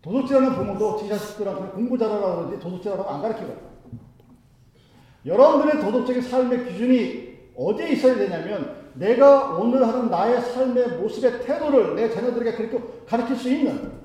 도둑질하는 0.02 0.54
부모도 0.54 0.98
지 0.98 1.08
자식들한테 1.08 1.72
공부 1.72 1.98
잘하라 1.98 2.36
그러지 2.36 2.60
도둑질하라고 2.60 3.10
안 3.10 3.20
가르치거든요. 3.20 3.68
여러분들의 5.26 5.82
도덕적인 5.82 6.22
삶의 6.22 6.66
기준이 6.66 7.28
어디에 7.56 7.90
있어야 7.90 8.14
되냐면 8.14 8.92
내가 8.94 9.56
오늘 9.56 9.86
하는 9.86 10.08
나의 10.08 10.40
삶의 10.40 10.98
모습의 10.98 11.42
태도를 11.44 11.96
내 11.96 12.08
자녀들에게 12.08 12.56
그렇게 12.56 13.04
가르칠 13.04 13.36
수 13.36 13.52
있는 13.52 13.98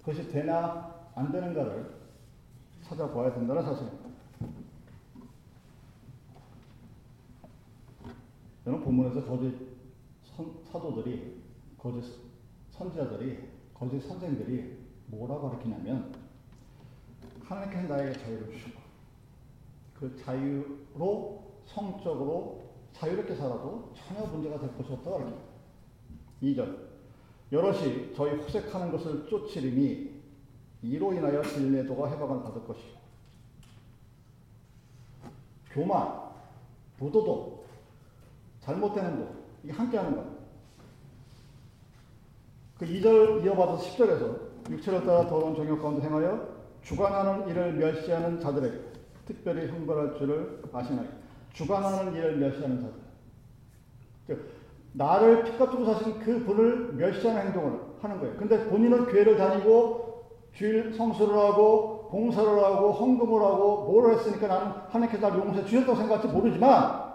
그것이 0.00 0.28
되나 0.28 0.94
안 1.14 1.30
되는가를 1.30 2.00
찾아봐야 2.82 3.32
된다는 3.32 3.62
사실입니다. 3.62 4.10
저는 8.64 8.82
본문에서 8.82 9.24
거짓 9.24 9.54
사도들이 10.70 11.40
거짓 11.78 12.04
선지자들이 12.70 13.38
거짓 13.74 14.00
선생들이 14.00 14.78
뭐라고 15.06 15.50
가르치냐면 15.50 16.14
하나님께서 17.42 17.94
나에게 17.94 18.18
자유를 18.18 18.52
주시고 18.52 18.80
그 19.98 20.16
자유로 20.16 21.42
성적으로 21.66 22.70
자유롭게 22.92 23.34
살아도 23.34 23.92
전혀 23.94 24.26
문제가 24.26 24.58
될 24.58 24.76
것이 24.76 24.92
없다고 24.92 25.18
가르칩니다. 25.18 25.50
2절 26.42 26.90
여럿이 27.52 28.14
저희 28.14 28.36
호색하는 28.36 28.92
것을 28.92 29.26
쫓으리니 29.26 30.20
이로 30.82 31.12
인하여 31.12 31.42
진례도가 31.42 32.08
해방을 32.08 32.42
받을 32.42 32.64
것이요. 32.64 33.00
교만, 35.70 36.30
부도도, 36.96 37.64
잘못되는 38.60 39.18
것, 39.18 39.32
이게 39.62 39.72
함께하는 39.72 40.16
겁니다. 40.16 40.29
그 42.80 42.86
2절 42.86 43.44
이어받아서 43.44 43.82
10절에서 43.82 44.70
육체를 44.70 45.04
따라 45.04 45.26
더러운 45.26 45.54
정욕 45.54 45.82
가운데 45.82 46.02
행하여 46.06 46.48
주관하는 46.80 47.46
일을 47.48 47.74
멸시하는 47.74 48.40
자들에게 48.40 48.74
특별히 49.26 49.68
형벌할 49.68 50.16
줄을 50.16 50.62
아시나요? 50.72 51.06
주관하는 51.52 52.14
일을 52.14 52.38
멸시하는 52.38 52.90
자들. 54.26 54.44
나를 54.94 55.44
피값주고 55.44 55.84
사신 55.84 56.18
그 56.20 56.42
분을 56.46 56.94
멸시하는 56.94 57.48
행동을 57.48 57.80
하는 58.00 58.18
거예요. 58.18 58.36
근데 58.36 58.66
본인은 58.70 59.04
교회를 59.08 59.36
다니고 59.36 60.30
주일 60.54 60.94
성수를 60.94 61.36
하고 61.36 62.08
봉사를 62.10 62.48
하고 62.64 62.92
헌금을 62.92 63.42
하고 63.44 63.84
뭘 63.92 64.14
했으니까 64.14 64.46
나는 64.46 64.72
하나님께서 64.88 65.28
나를 65.28 65.44
용서해 65.44 65.66
주셨다고 65.66 65.96
생각할지 65.96 66.28
모르지만 66.28 67.10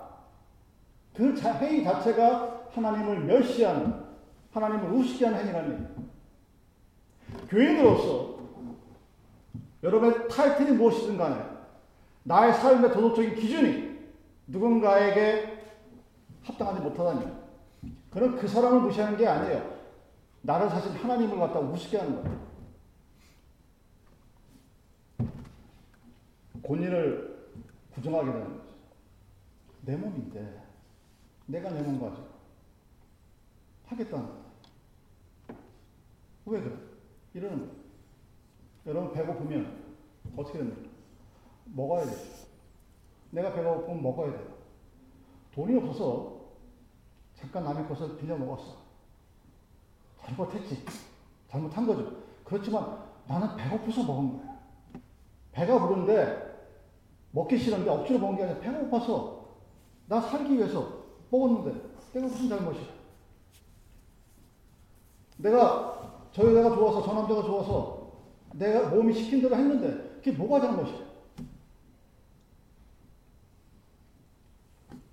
그 1.15 1.33
행위 1.41 1.83
자체가 1.83 2.67
하나님을 2.69 3.21
멸시하는 3.21 4.04
하나님을 4.55 4.89
우습게 4.93 5.25
하는 5.25 5.39
얘기예요. 5.47 6.05
교인으로서 7.49 8.39
여러분의 9.83 10.29
타이틀이 10.29 10.71
무엇이든 10.71 11.17
간에 11.17 11.43
나의 12.23 12.53
삶의 12.53 12.91
도덕적인 12.93 13.35
기준이 13.35 13.99
누군가에게 14.47 15.59
합당하지 16.43 16.81
못하다니 16.81 17.31
그럼 18.11 18.37
그 18.37 18.47
사람을 18.47 18.81
무시하는 18.81 19.17
게 19.17 19.27
아니에요. 19.27 19.75
나를 20.41 20.69
사실 20.69 20.91
하나님을 20.93 21.37
갖다 21.37 21.59
우습게 21.59 21.97
하는 21.97 22.23
거예요. 22.23 22.45
본인을 26.63 27.53
부정하게 27.93 28.31
되는 28.31 28.57
거죠. 28.57 28.65
내 29.81 29.95
몸인데 29.97 30.63
내가 31.47 31.69
내 31.71 31.81
몸 31.81 31.99
가지고 31.99 32.27
하겠다는 33.87 34.25
거예요. 34.25 34.44
왜 36.45 36.61
그래? 36.61 36.75
이러는 37.33 37.59
거예요. 37.59 37.71
여러분 38.87 39.13
배고프면 39.13 39.83
어떻게 40.37 40.59
됩니까? 40.59 40.89
먹어야 41.65 42.05
돼. 42.05 42.11
내가 43.31 43.53
배가 43.53 43.73
고프면 43.75 44.03
먹어야 44.03 44.31
돼. 44.31 44.47
돈이 45.53 45.75
없어서 45.77 46.35
잠깐 47.35 47.63
남의 47.63 47.87
것을 47.87 48.17
빌려 48.17 48.37
먹었어. 48.37 48.77
잘못했지. 50.21 50.85
잘못한 51.49 51.85
거죠. 51.85 52.23
그렇지만 52.43 53.03
나는 53.27 53.55
배고파서 53.55 54.03
먹은 54.03 54.37
거야. 54.37 54.55
배가 55.51 55.79
부른데 55.79 56.45
먹기 57.31 57.57
싫은데 57.57 57.89
억지로 57.89 58.19
먹은 58.19 58.37
게 58.37 58.43
아니라 58.43 58.59
배가 58.59 58.79
고파서 58.79 59.45
나 60.07 60.21
살기 60.21 60.55
위해서 60.55 61.03
먹었는데 61.29 61.81
내가 62.13 62.27
무슨 62.27 62.49
잘못이야. 62.49 62.95
내가 65.37 66.04
저 66.35 66.45
여자가 66.53 66.75
좋아서 66.75 67.01
저 67.01 67.13
남자가 67.13 67.43
좋아서 67.43 68.11
내가 68.55 68.89
몸이 68.89 69.13
시킨 69.13 69.41
대로 69.41 69.55
했는데 69.55 70.15
그게 70.15 70.33
뭐가 70.33 70.59
잘못이야. 70.59 71.05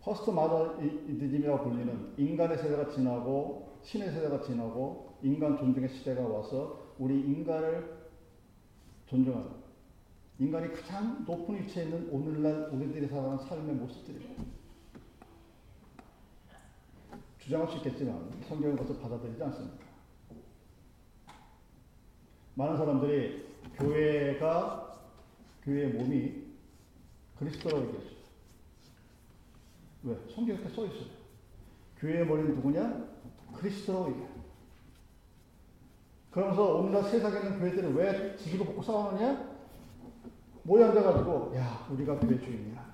포스트모더니즘이라고 0.01 1.63
불리는 1.63 2.15
인간의 2.17 2.59
세대가 2.59 2.89
지나고 2.89 3.79
신의 3.85 4.11
세대가 4.11 4.43
지나고 4.43 5.15
인간 5.23 5.57
존중의 5.57 5.91
시대가 5.91 6.27
와서 6.27 6.95
우리 6.99 7.21
인간을 7.21 8.09
존중하는 9.07 9.49
인간이 10.41 10.73
가장 10.73 11.25
높은 11.25 11.55
위치에 11.55 11.85
있는 11.85 12.09
오늘날 12.11 12.69
우리들이 12.73 13.07
살아가는 13.07 13.39
삶의 13.39 13.77
모습들입니다. 13.77 14.43
주장할 17.39 17.69
수 17.69 17.77
있겠지만 17.77 18.29
성경은 18.49 18.77
그것을 18.77 19.01
받아들이지 19.01 19.41
않습니다. 19.41 19.92
많은 22.55 22.77
사람들이 22.77 23.47
교회가 23.77 24.99
교회의 25.65 25.93
몸이 25.93 26.43
그리스도라고 27.39 27.87
얘기했어요. 27.87 28.13
왜? 30.05 30.17
성경에 30.35 30.59
이렇게 30.59 30.75
써 30.75 30.87
있어요. 30.87 31.11
교회의 31.99 32.27
머리는 32.27 32.55
누구냐? 32.57 33.09
그리스도라고 33.55 34.11
얘기해. 34.11 34.27
그러면서 36.31 36.77
오늘날 36.77 37.05
세상에 37.05 37.39
있는 37.39 37.61
교회들은 37.61 37.95
왜 37.95 38.37
지기도 38.37 38.65
먹고 38.65 38.83
싸우느냐? 38.83 39.53
모여 40.65 40.87
앉아가지고, 40.87 41.55
야, 41.57 41.87
우리가 41.91 42.19
교회 42.19 42.39
주인이야. 42.41 42.91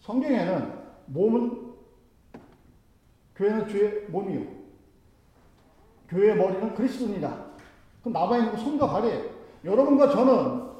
성경에는 0.00 0.82
몸은, 1.06 1.72
교회는 3.34 3.68
주의 3.68 4.08
몸이요. 4.08 4.61
교회의 6.12 6.36
머리는 6.36 6.74
그리스도입니다. 6.74 7.46
그럼 8.00 8.12
남아있는 8.12 8.56
손과 8.56 8.86
발이에요. 8.88 9.30
여러분과 9.64 10.10
저는 10.10 10.70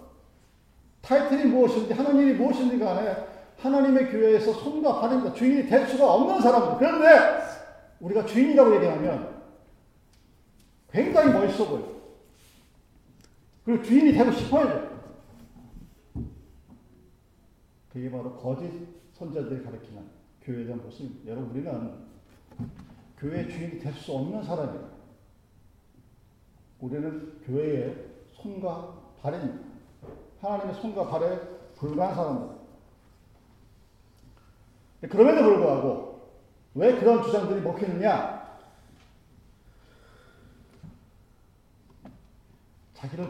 타이틀이 1.00 1.46
무엇인지, 1.46 1.94
하나님이 1.94 2.34
무엇인지 2.34 2.78
간에 2.78 3.16
하나님의 3.58 4.10
교회에서 4.10 4.52
손과 4.52 5.00
발입니다. 5.00 5.32
주인이 5.32 5.66
될 5.66 5.86
수가 5.86 6.12
없는 6.14 6.40
사람들. 6.40 6.78
그런데 6.78 7.42
우리가 8.00 8.26
주인이라고 8.26 8.74
얘기하면 8.76 9.42
굉장히 10.90 11.32
멋있어 11.32 11.68
보여. 11.68 12.02
그리고 13.64 13.82
주인이 13.82 14.12
되고 14.12 14.30
싶어야죠. 14.32 14.92
그게 17.92 18.10
바로 18.10 18.36
거짓 18.36 18.70
선자들이 19.14 19.62
가르치는 19.62 20.02
교회에 20.42 20.64
대한 20.64 20.82
모습입니다. 20.82 21.30
여러분, 21.30 21.50
우리는 21.50 21.92
교회 23.16 23.46
주인이 23.48 23.78
될 23.78 23.94
수 23.94 24.12
없는 24.12 24.42
사람이에요. 24.42 24.91
우리는 26.82 27.40
교회의 27.46 27.96
손과 28.34 29.14
발입니다. 29.22 29.64
하나님의 30.40 30.74
손과 30.74 31.08
발에 31.08 31.38
불과한 31.76 32.14
사람들. 32.14 32.56
그럼에도 35.08 35.44
불구하고 35.44 36.30
왜 36.74 36.98
그런 36.98 37.22
주장들이 37.22 37.60
먹히느냐? 37.60 38.42
자기를 42.94 43.28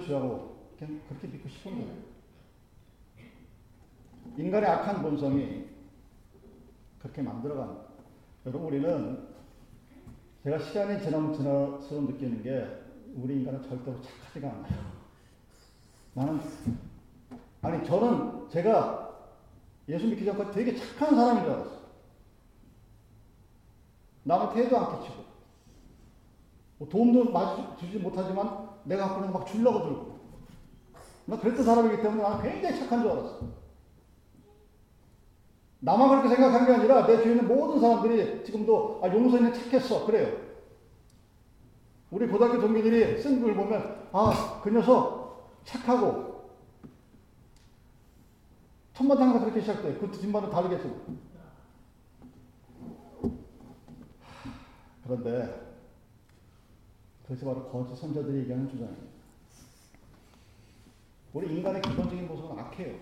그냥 0.79 1.01
그렇게 1.09 1.29
믿고 1.29 1.49
싶은 1.49 1.73
거예요. 1.73 2.13
인간의 4.39 4.69
악한 4.69 5.03
본성이 5.03 5.69
그렇게 7.01 7.21
만들어간 7.21 7.85
여러분 8.47 8.69
우리는 8.69 9.29
제가 10.43 10.59
시간이 10.59 11.03
지나면 11.03 11.35
지날수록 11.35 12.11
느끼는 12.13 12.43
게 12.43 12.82
우리 13.15 13.41
인간은 13.41 13.63
절대로 13.63 14.01
착하지가 14.01 14.49
않아요. 14.49 14.93
나는 16.15 16.41
아니 17.63 17.87
저는 17.87 18.49
제가 18.51 19.11
예수 19.89 20.07
믿기 20.07 20.25
전까지 20.25 20.53
되게 20.53 20.77
착한 20.77 21.15
사람인 21.15 21.45
줄 21.45 21.53
알았어요. 21.53 21.83
남한테 24.25 24.65
해도 24.65 24.79
안 24.79 25.01
끼치고 25.01 25.25
뭐 26.79 26.89
도움도 26.89 27.77
주지 27.79 27.99
못하지만 27.99 28.69
내가 28.85 29.09
갖고 29.09 29.21
있는 29.21 29.33
막 29.33 29.47
주려고 29.47 29.83
들고 29.83 30.19
나 31.27 31.39
그랬던 31.39 31.65
사람이기 31.65 32.03
때문에 32.03 32.23
나는 32.23 32.43
굉장히 32.43 32.79
착한 32.79 33.03
줄 33.03 33.11
알았어. 33.11 33.63
나만 35.81 36.09
그렇게 36.09 36.29
생각한 36.29 36.67
게 36.67 36.73
아니라 36.75 37.07
내 37.07 37.17
주위에 37.17 37.33
있는 37.33 37.49
모든 37.49 37.81
사람들이 37.81 38.45
지금도 38.45 39.01
아 39.03 39.09
용서이는 39.09 39.53
착했어 39.53 40.07
그래요. 40.07 40.52
우리 42.13 42.27
고등학교 42.29 42.61
동기들이 42.61 43.21
쓴글 43.21 43.55
보면 43.55 44.09
아 44.13 44.61
그 44.63 44.71
녀석 44.71 45.51
착하고 45.65 46.51
첫 48.93 49.05
마디 49.05 49.23
항상 49.23 49.41
그렇게 49.41 49.61
시작돼. 49.61 49.95
그 49.95 50.11
뒷말은 50.11 50.51
다르겠지만. 50.51 51.19
그런데 55.05 55.79
그것이 57.23 57.45
바로 57.45 57.69
거짓 57.71 57.97
선자들이 57.97 58.41
얘기하는 58.41 58.69
주장입니다. 58.69 59.07
우리 61.33 61.57
인간의 61.57 61.81
기본적인 61.81 62.29
모습은 62.29 62.59
악해요. 62.59 62.95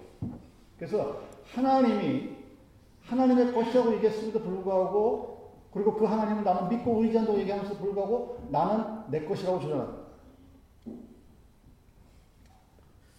그래서 0.79 1.23
하나님이 1.53 2.37
하나님의 3.03 3.53
것이라고 3.53 3.94
얘기했음에도 3.94 4.40
불구하고 4.40 5.39
그리고 5.72 5.94
그 5.94 6.04
하나님은 6.04 6.42
나는 6.42 6.68
믿고 6.68 7.02
의지한다고 7.02 7.38
얘기하면서 7.40 7.76
불구하고 7.78 8.48
나는 8.50 9.11
내 9.11 9.24
것이라고 9.24 9.61
주장합니다. 9.61 10.00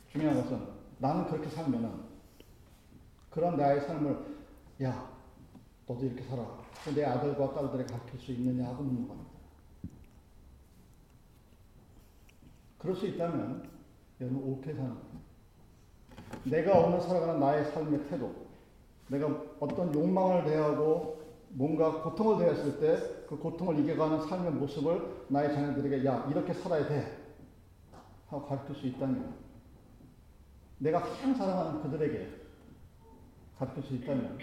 중요한 0.10 0.42
것은 0.42 0.68
나는 1.00 1.26
그렇게 1.28 1.50
살면은 1.50 2.12
그런 3.30 3.56
나의 3.56 3.82
삶을 3.82 4.38
야 4.84 5.10
너도 5.88 6.06
이렇게 6.06 6.24
살아. 6.24 6.46
내 6.94 7.06
아들과 7.06 7.54
딸들에 7.54 7.86
가르칠 7.86 8.20
수 8.20 8.32
있느냐 8.34 8.68
하고 8.68 8.84
묻는 8.84 9.08
겁니다. 9.08 9.32
그럴 12.78 12.96
수 12.96 13.06
있다면 13.08 13.70
여러분 14.20 14.44
옳게 14.44 14.74
사는 14.74 14.90
거예요. 14.90 15.22
내가 16.46 16.80
오늘 16.80 17.00
살아가는 17.00 17.40
나의 17.40 17.66
삶의 17.72 18.08
태도, 18.10 18.48
내가 19.08 19.28
어떤 19.60 19.94
욕망을 19.94 20.44
대하고 20.44 21.21
뭔가 21.54 22.02
고통을 22.04 22.46
대했을 22.46 22.80
때 22.80 23.22
그 23.32 23.38
고통을 23.38 23.80
이겨가는 23.80 24.28
삶의 24.28 24.52
모습을 24.52 25.26
나의 25.30 25.54
자녀들에게 25.54 26.06
야 26.06 26.28
이렇게 26.30 26.54
살아야 26.54 26.86
돼 26.86 27.18
하고 28.28 28.46
가르칠 28.46 28.76
수 28.76 28.88
있다면 28.88 29.34
내가 30.80 31.00
가장 31.00 31.34
사랑하는 31.34 31.82
그들에게 31.82 32.28
가르칠 33.58 33.84
수 33.84 33.96
있다면 33.96 34.38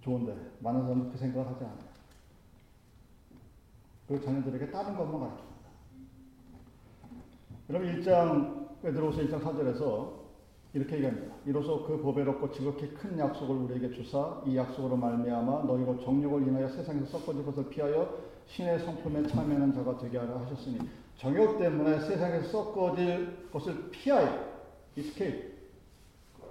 좋은데 0.00 0.34
많은 0.60 0.80
사람은 0.80 1.12
그 1.12 1.18
생각을 1.18 1.46
하지 1.46 1.64
않아요. 1.64 1.94
그 4.08 4.18
자녀들에게 4.24 4.70
다른 4.70 4.96
것만 4.96 5.28
가르칩니다. 5.28 5.68
여러분 7.68 8.00
1장 8.00 8.80
베드로서 8.80 9.20
1장 9.20 9.42
4절에서 9.42 10.23
이렇게 10.74 10.96
얘기합니다. 10.96 11.32
이로써 11.46 11.86
그 11.86 11.96
보배롭고 11.98 12.50
지극히 12.50 12.88
큰 12.94 13.16
약속을 13.16 13.54
우리에게 13.54 13.92
주사 13.92 14.42
이 14.44 14.56
약속으로 14.56 14.96
말미암아 14.96 15.62
너희로 15.62 16.00
정욕을 16.04 16.48
인하여 16.48 16.68
세상에서 16.68 17.06
썩어질 17.18 17.46
것을 17.46 17.68
피하여 17.70 18.18
신의 18.46 18.80
성품에 18.80 19.28
참여하는 19.28 19.72
자가 19.72 19.96
되게 19.98 20.18
하려 20.18 20.36
하셨으니 20.40 20.78
정욕 21.16 21.58
때문에 21.58 22.00
세상에서 22.00 22.48
썩어질 22.48 23.50
것을 23.52 23.88
피하여 23.92 24.52
이스케이프 24.96 25.54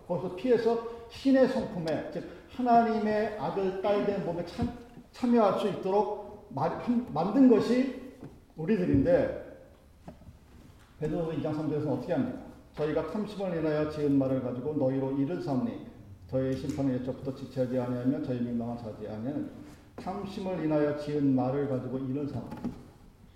거기서 0.07 0.35
피해서 0.37 0.87
신의 1.09 1.49
성품에 1.49 2.11
즉 2.13 2.23
하나님의 2.55 3.37
아들 3.37 3.81
딸된 3.81 4.25
몸에 4.25 4.45
참, 4.45 4.69
참여할 5.11 5.59
수 5.59 5.67
있도록 5.67 6.47
만든 6.53 7.49
것이 7.49 8.01
우리들인데 8.55 9.43
베드로서 11.01 11.31
2장 11.31 11.53
3절에서 11.57 11.87
어떻게 11.89 12.13
합니까? 12.13 12.52
저희가 12.75 13.11
탐심을 13.11 13.57
인하여 13.57 13.89
지은 13.89 14.17
말을 14.17 14.41
가지고 14.41 14.73
너희로 14.73 15.17
이를 15.17 15.41
삼니 15.41 15.85
저희의 16.29 16.57
심판의 16.57 17.01
예적부터 17.01 17.35
지체하지 17.35 17.79
아니하면 17.79 18.23
저희 18.23 18.41
민망한 18.41 18.77
자지 18.77 19.07
아니하는 19.07 19.51
탐심을 19.95 20.63
인하여 20.65 20.97
지은 20.97 21.35
말을 21.35 21.69
가지고 21.69 21.99
이를 21.99 22.27
삼 22.27 22.49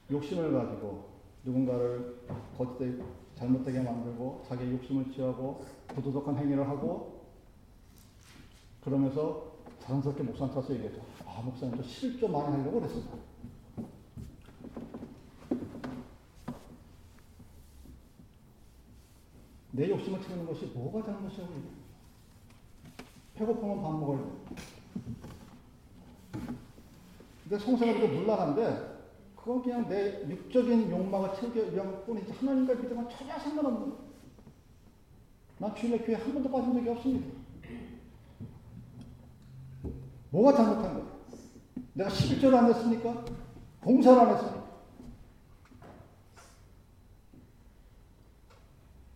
욕심을 0.09 0.51
가지고 0.51 1.05
누군가를 1.43 2.15
거짓되 2.57 2.97
잘못되게 3.35 3.81
만들고 3.81 4.43
자기의 4.47 4.73
욕심을 4.73 5.11
취하고 5.11 5.63
부도덕한 5.89 6.35
행위를 6.37 6.67
하고 6.67 7.21
그러면서 8.83 9.51
자랑스럽게 9.81 10.23
목사한테 10.23 10.55
가서 10.55 10.73
얘기했죠. 10.73 11.01
아, 11.25 11.41
목사님 11.41 11.77
저 11.77 11.83
실조 11.83 12.27
많이 12.27 12.57
하려고 12.57 12.79
그랬습니다. 12.79 13.26
내 19.77 19.87
욕심을 19.91 20.19
채우는 20.23 20.47
것이 20.47 20.65
뭐가 20.73 21.05
잘못이야, 21.05 21.45
우리? 21.45 21.61
배고프면 23.35 23.83
밥 23.83 23.99
돼. 23.99 24.17
근데 27.43 27.63
성생활도 27.63 28.07
물락한데, 28.07 28.97
그건 29.35 29.61
그냥 29.61 29.87
내 29.87 30.27
육적인 30.27 30.89
욕망을 30.89 31.35
채우기 31.35 31.75
위한 31.75 32.03
뿐이지, 32.05 32.31
하나님과 32.31 32.73
믿음은 32.73 33.07
전혀 33.07 33.37
상관없는 33.37 33.93
난 35.59 35.75
주일날 35.75 36.03
교회 36.03 36.15
한 36.15 36.33
번도 36.33 36.49
빠진 36.49 36.73
적이 36.73 36.89
없습니다. 36.89 37.37
뭐가 40.31 40.53
잘못한 40.55 40.95
거야? 40.95 41.05
내가 41.93 42.09
11절 42.09 42.51
안 42.55 42.65
했습니까? 42.73 43.25
봉사를 43.81 44.19
안 44.19 44.29
했습니까? 44.33 44.56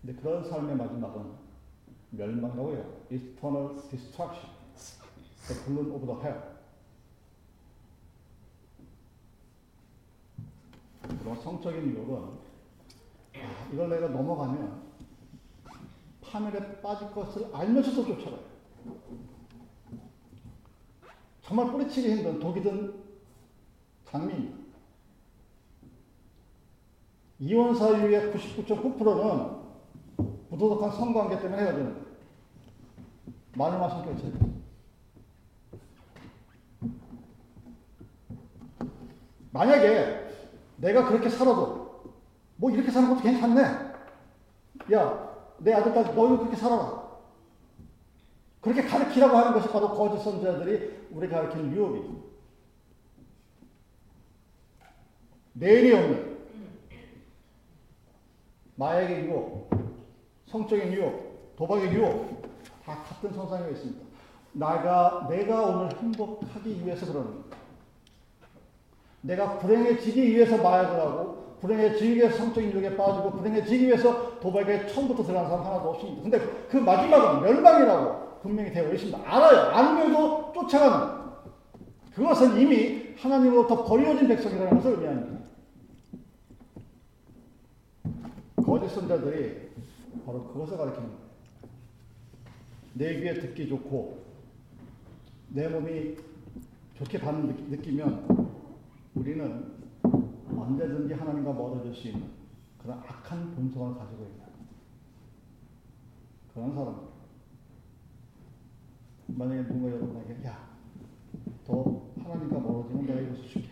근데 0.01 0.19
그런 0.19 0.43
삶의 0.49 0.75
마지막은 0.75 1.31
멸망이라고 2.11 2.73
해요. 2.73 3.01
Eternal 3.11 3.75
destruction. 3.89 4.51
The 5.47 5.65
balloon 5.65 5.91
of 5.91 6.05
the 6.05 6.19
hell. 6.21 6.51
그런 11.21 11.35
성적인 11.41 11.91
유혹은 11.91 12.39
아, 13.35 13.69
이걸 13.71 13.89
내가 13.89 14.07
넘어가면 14.07 14.81
파멸에 16.21 16.81
빠질 16.81 17.11
것을 17.11 17.53
알면서도 17.53 18.05
쫓아가요. 18.05 18.51
정말 21.41 21.71
뿌리치기 21.71 22.11
힘든 22.15 22.39
독이 22.39 22.61
든 22.61 23.03
장미. 24.05 24.53
이혼 27.39 27.75
사유의 27.75 28.33
99.9%는 28.33 29.60
부도덕한 30.61 30.91
성관계 30.91 31.39
때문에 31.39 31.63
헤어지는 31.63 31.93
거예요. 31.93 32.05
마지막 33.55 33.89
성격체. 33.89 34.31
만약에 39.51 40.29
내가 40.77 41.07
그렇게 41.07 41.29
살아도 41.29 42.13
뭐 42.57 42.69
이렇게 42.69 42.91
사는 42.91 43.09
것도 43.09 43.21
괜찮네. 43.21 43.61
야, 44.93 45.35
내 45.57 45.73
아들, 45.73 45.93
딸, 45.93 46.15
너희 46.15 46.37
그렇게 46.37 46.55
살아라. 46.55 47.01
그렇게 48.61 48.83
가르치라고 48.83 49.35
하는 49.35 49.53
것이 49.53 49.67
바로 49.69 49.89
거짓 49.89 50.23
선자들이 50.23 51.07
우리 51.11 51.27
가르치는 51.27 51.75
유혹이. 51.75 52.21
내일이 55.53 55.93
없는 55.93 56.37
마약의 58.75 59.25
유혹, 59.25 59.80
성적인 60.51 60.91
유혹, 60.91 61.55
도박의 61.55 61.93
유혹 61.93 62.41
다 62.85 62.97
같은 63.03 63.33
선상에 63.33 63.71
있습니다. 63.71 64.05
나가 64.53 65.27
내가 65.29 65.61
오늘 65.61 65.95
행복하기 65.97 66.85
위해서 66.85 67.05
그러는 67.05 67.43
거다. 67.43 67.57
내가 69.21 69.57
불행해지기 69.59 70.35
위해서 70.35 70.57
마약을 70.57 70.99
하고 70.99 71.57
불행해지기 71.61 72.15
위해서 72.15 72.37
성적인 72.37 72.71
유혹에 72.71 72.97
빠지고 72.97 73.31
불행해지기 73.31 73.87
위해서 73.87 74.39
도박에 74.39 74.87
처음부터 74.87 75.23
들어간 75.23 75.49
사람 75.49 75.65
하나도 75.65 75.89
없습니다. 75.91 76.23
근데 76.23 76.39
그 76.69 76.77
마지막은 76.77 77.41
멸망이라고 77.43 78.39
분명히 78.41 78.73
되어 78.73 78.91
있습니다. 78.91 79.19
알아요. 79.23 79.69
알면도 79.69 80.51
쫓아가는. 80.53 81.21
그것은 82.13 82.59
이미 82.59 83.15
하나님으로부터 83.15 83.85
버려진 83.85 84.27
백성이라는 84.27 84.75
것을 84.75 84.91
의미합니다. 84.93 85.41
거짓 88.65 88.89
선자들이 88.89 89.70
바로 90.25 90.47
그것을 90.47 90.77
가리키는 90.77 91.07
거예요. 91.09 91.21
내 92.93 93.19
귀에 93.19 93.33
듣기 93.35 93.67
좋고 93.67 94.23
내 95.49 95.67
몸이 95.67 96.17
좋게 96.97 97.19
받는 97.19 97.69
느끼면 97.69 98.51
우리는 99.15 99.81
언제든지 100.55 101.13
하나님과 101.13 101.53
멀어질 101.53 101.93
수 101.95 102.09
있는 102.09 102.29
그런 102.77 102.99
악한 102.99 103.55
본성을 103.55 103.97
가지고 103.97 104.23
있다. 104.23 104.45
그런 106.53 106.73
사람. 106.73 107.09
만약에 109.27 109.67
누가 109.67 109.89
여러분에게 109.91 110.45
야, 110.45 110.69
더 111.65 112.01
하나님과 112.17 112.59
멀어지면 112.59 113.05
내가 113.05 113.21
이것을 113.21 113.47
줄게. 113.47 113.69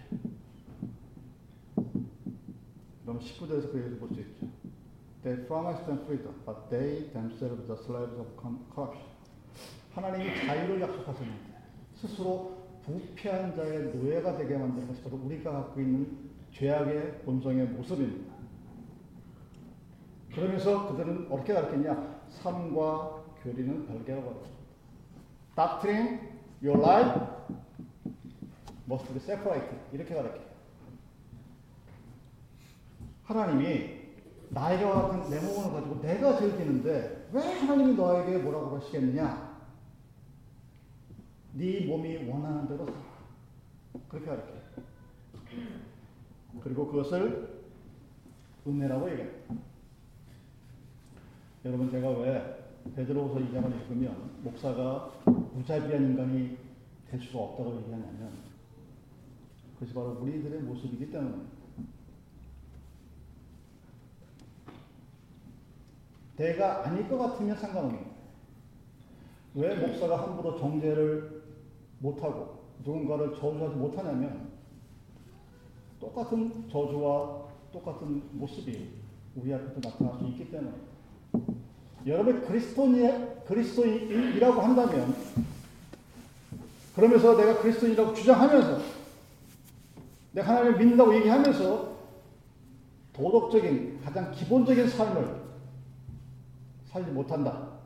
그럼 3.04 3.19
19절에서 3.19 3.71
그 3.71 3.78
얘기를 3.80 3.99
볼수 3.99 4.21
있죠. 4.21 4.47
They 5.23 5.36
promised 5.47 5.86
them 5.86 5.99
freedom, 6.05 6.34
but 6.45 6.69
they 6.69 7.12
themselves 7.12 7.67
the 7.67 7.75
slaves 7.86 8.15
of 8.19 8.27
corruption. 8.39 9.05
하나님이 9.93 10.45
자유를 10.45 10.79
약속하셨는데 10.82 11.60
스스로 11.95 12.58
부패한 12.86 13.55
자의 13.55 13.93
노예가 13.95 14.38
되게 14.38 14.58
만드는 14.58 14.88
것이 14.88 15.03
바로 15.03 15.17
우리가 15.17 15.51
갖고 15.51 15.82
있는 15.82 16.29
죄악의 16.53 17.23
본성의 17.25 17.67
모습입니다. 17.67 18.34
그러면서 20.34 20.88
그들은 20.91 21.27
어떻게 21.29 21.53
가르쳤냐? 21.53 22.21
삶과 22.29 23.23
교리는 23.43 23.88
별개라고 23.88 24.25
가르쳤습니다. 24.25 24.60
Doctrine, 25.55 26.19
your 26.63 26.82
life 26.82 27.21
must 28.88 29.08
be 29.13 29.17
separated. 29.17 29.77
이렇게 29.91 30.15
가르쳐요. 30.15 30.47
하나님이 33.23 34.09
나에게 34.49 34.83
같은 34.83 35.29
내 35.29 35.39
몸을 35.39 35.71
가지고 35.71 36.01
내가 36.01 36.38
즐기는데 36.38 37.29
왜 37.31 37.41
하나님이 37.41 37.95
너에게 37.95 38.39
뭐라고 38.39 38.71
그러시겠느냐? 38.71 39.59
네 41.53 41.85
몸이 41.85 42.29
원하는 42.29 42.67
대로 42.67 42.85
살아. 42.85 42.97
그렇게 44.07 44.25
가르쳐요. 44.25 44.59
그리고 46.62 46.88
그것을 46.88 47.63
은혜라고 48.65 49.12
얘기합니다. 49.12 49.55
여러분 51.65 51.91
제가 51.91 52.09
왜 52.12 52.71
베드로후서 52.95 53.39
2장을 53.45 53.81
읽으면 53.81 54.31
목사가 54.43 55.12
무자비한 55.53 56.03
인간이 56.12 56.57
될 57.09 57.19
수가 57.19 57.39
없다고 57.39 57.77
얘기하냐면 57.81 58.31
그것이 59.75 59.93
바로 59.93 60.17
우리들의 60.21 60.62
모습이기 60.62 61.12
때문입니다. 61.12 61.59
내가 66.39 66.86
아닐 66.86 67.08
것 67.10 67.17
같으면 67.17 67.56
상관없는데 67.58 68.10
왜 69.56 69.75
목사가 69.75 70.23
함부로 70.23 70.58
정죄를 70.58 71.43
못하고 71.99 72.60
누군가를 72.86 73.36
저주하지 73.36 73.75
못하냐면 73.75 74.49
똑같은 75.99 76.69
저주와 76.69 77.41
똑같은 77.73 78.23
모습이 78.32 78.89
우리 79.36 79.54
앞에도 79.54 79.89
나타날 79.89 80.17
수 80.17 80.28
있기 80.30 80.49
때문에 80.49 80.73
여러분 82.08 82.41
그리스도인, 82.45 83.43
그리스도인이라고 83.45 84.62
한다면 84.62 85.13
그러면서 86.95 87.36
내가 87.36 87.60
그리스도인이라고 87.60 88.13
주장하면서 88.13 88.82
내가 90.32 90.47
하나님을 90.47 90.80
믿는다고 90.80 91.13
얘기하면서 91.17 91.89
도덕적인 93.12 93.99
가장 94.06 94.32
기본적인 94.32 94.88
삶을 94.88 95.38
살지 96.89 97.12
못한다. 97.12 97.80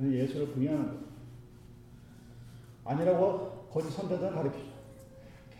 예수를 0.00 0.52
부인하는 0.52 0.86
거예요. 0.86 1.04
아니라고 2.84 3.68
거짓 3.70 3.90
선배들은 3.90 4.34
가르치죠. 4.34 4.72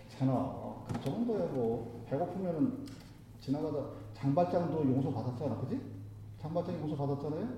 괜찮아. 0.09 0.85
그 0.89 1.01
정도야 1.03 1.47
뭐 1.53 2.05
배고프면은 2.09 2.87
지나가다 3.41 3.91
장발장도 4.15 4.85
용서 4.87 5.11
받았잖아. 5.11 5.57
그지? 5.61 5.81
장발장 6.41 6.81
용서 6.81 6.97
받았잖아요. 6.97 7.49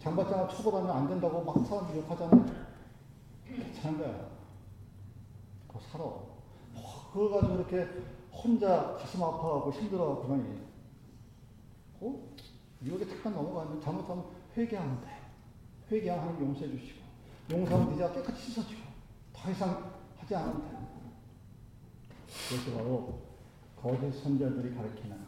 장발장을 0.00 0.48
처벌하면 0.48 0.96
안 0.96 1.08
된다고 1.08 1.42
막 1.42 1.66
사람들이 1.66 1.98
욕하잖아요. 2.00 2.46
괜찮은 3.46 3.98
거야. 3.98 4.28
그거 5.66 5.80
살아. 5.90 6.04
뭐, 6.04 7.10
그걸 7.12 7.30
가지고 7.30 7.54
이렇게 7.54 7.88
혼자 8.32 8.94
가슴 8.98 9.22
아파하고 9.22 9.72
힘들어하고 9.72 10.22
그러니. 10.22 10.58
어? 12.00 12.33
유혹에 12.84 13.06
잠깐 13.06 13.34
넘어가면 13.34 13.80
잘못하면 13.80 14.24
회개하면 14.56 15.00
돼. 15.00 15.20
회개하면 15.90 16.40
용서해 16.40 16.70
주시고 16.70 17.00
용서하면 17.50 17.94
이제 17.94 18.12
깨끗이 18.12 18.50
씻어지고 18.50 18.82
더 19.32 19.50
이상 19.50 19.92
하지 20.18 20.34
않으면 20.34 20.62
돼. 20.62 20.84
그것이 22.48 22.74
바로 22.74 23.20
거짓 23.80 24.22
선자들이 24.22 24.74
가르치는 24.74 25.18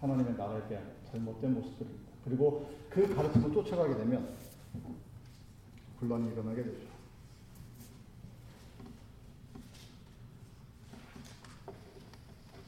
하나님의 0.00 0.34
나라에 0.34 0.68
대한 0.68 0.92
잘못된 1.10 1.54
모습들입니다. 1.54 2.12
그리고 2.24 2.70
그 2.90 3.14
가르침을 3.14 3.52
쫓아가게 3.52 3.96
되면 3.96 4.36
분란이 5.98 6.32
일어나게 6.32 6.62
되죠. 6.62 6.86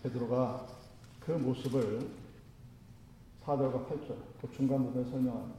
베드로가 0.03 0.67
그 1.21 1.33
모습을 1.33 2.24
4절과 3.45 3.87
8절, 3.87 4.17
그 4.41 4.51
중간 4.53 4.85
부분에 4.85 5.05
설명합니다. 5.11 5.59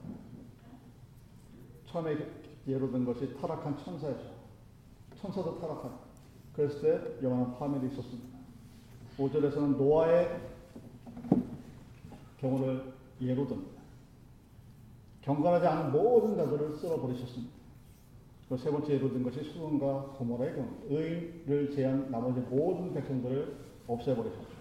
처음에 1.87 2.17
예로 2.67 2.91
든 2.91 3.05
것이 3.05 3.33
타락한 3.39 3.77
천사죠. 3.77 4.33
천사도 5.21 5.59
타락한. 5.59 5.91
그랬을 6.55 6.81
때 7.19 7.25
영원한 7.25 7.57
파멸이 7.57 7.91
있었습니다. 7.91 8.37
5절에서는 9.17 9.77
노아의 9.77 10.41
경우를 12.39 12.93
예로 13.21 13.47
듭니다. 13.47 13.81
경건하지 15.21 15.67
않은 15.67 15.91
모든 15.91 16.35
자들을 16.37 16.75
쓸어버리셨습니다. 16.77 17.53
세 18.57 18.69
번째 18.69 18.93
예로 18.93 19.11
든 19.11 19.23
것이 19.23 19.43
수동과 19.43 20.13
고모라의 20.17 20.55
경우. 20.55 20.67
의인을 20.89 21.71
제한 21.75 22.11
나머지 22.11 22.39
모든 22.41 22.93
백성들을 22.93 23.57
없애버리셨죠. 23.87 24.55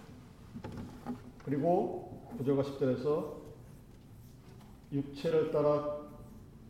그리고 1.43 2.04
9절과 2.37 2.63
10절에서 2.63 3.45
육체를 4.91 5.51
따라 5.51 6.05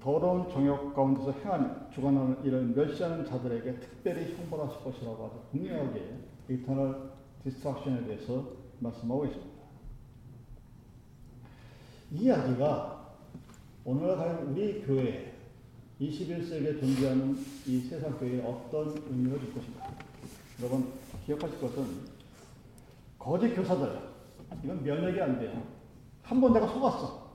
더러운 0.01 0.49
정욕 0.51 0.93
가운데서 0.95 1.31
행하며 1.31 1.89
주관하는 1.91 2.43
일을 2.43 2.67
멸시하는 2.67 3.25
자들에게 3.25 3.79
특별히 3.79 4.35
형벌하실 4.35 4.83
것이라고 4.83 5.25
아주 5.25 5.39
분명하게 5.51 6.19
eternal 6.49 7.11
destruction에 7.43 8.05
대해서 8.05 8.45
말씀하고 8.79 9.25
있습니다. 9.25 9.55
이 12.11 12.17
이야기가 12.17 13.15
오늘 13.83 14.15
과연 14.15 14.47
우리 14.47 14.83
교회 14.83 15.33
21세기에 15.99 16.79
존재하는 16.79 17.35
이 17.65 17.79
세상 17.81 18.17
교회에 18.19 18.41
어떤 18.43 18.89
의미를 19.09 19.39
줄 19.39 19.53
것인가? 19.55 19.89
여러분 20.59 20.91
기억하실 21.25 21.59
것은 21.59 21.85
거짓 23.17 23.55
교사들 23.55 24.14
이건 24.63 24.83
면역이 24.83 25.21
안 25.21 25.39
돼요. 25.39 25.61
한 26.23 26.41
번 26.41 26.53
내가 26.53 26.67
속았어. 26.67 27.25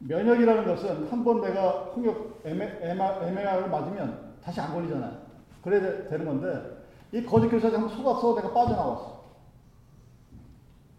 면역이라는 0.00 0.64
것은 0.66 1.08
한 1.10 1.24
번 1.24 1.40
내가 1.40 1.84
홍역 1.94 2.40
MR을 2.44 3.70
맞으면 3.70 4.36
다시 4.42 4.60
안 4.60 4.74
걸리잖아요. 4.74 5.26
그래야 5.62 6.08
되는 6.08 6.24
건데 6.26 6.84
이 7.12 7.24
거짓 7.24 7.48
교사들 7.48 7.78
한번 7.78 7.96
속았어 7.96 8.34
내가 8.36 8.52
빠져나왔어. 8.52 9.24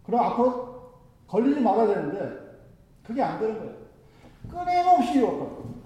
그럼 0.04 0.20
앞으로 0.20 0.92
걸리지 1.28 1.60
말아야 1.60 1.86
되는데 1.86 2.58
그게 3.04 3.22
안 3.22 3.38
되는 3.38 3.58
거예요. 3.58 3.74
끊임없이 4.50 5.18
유혹하고. 5.20 5.78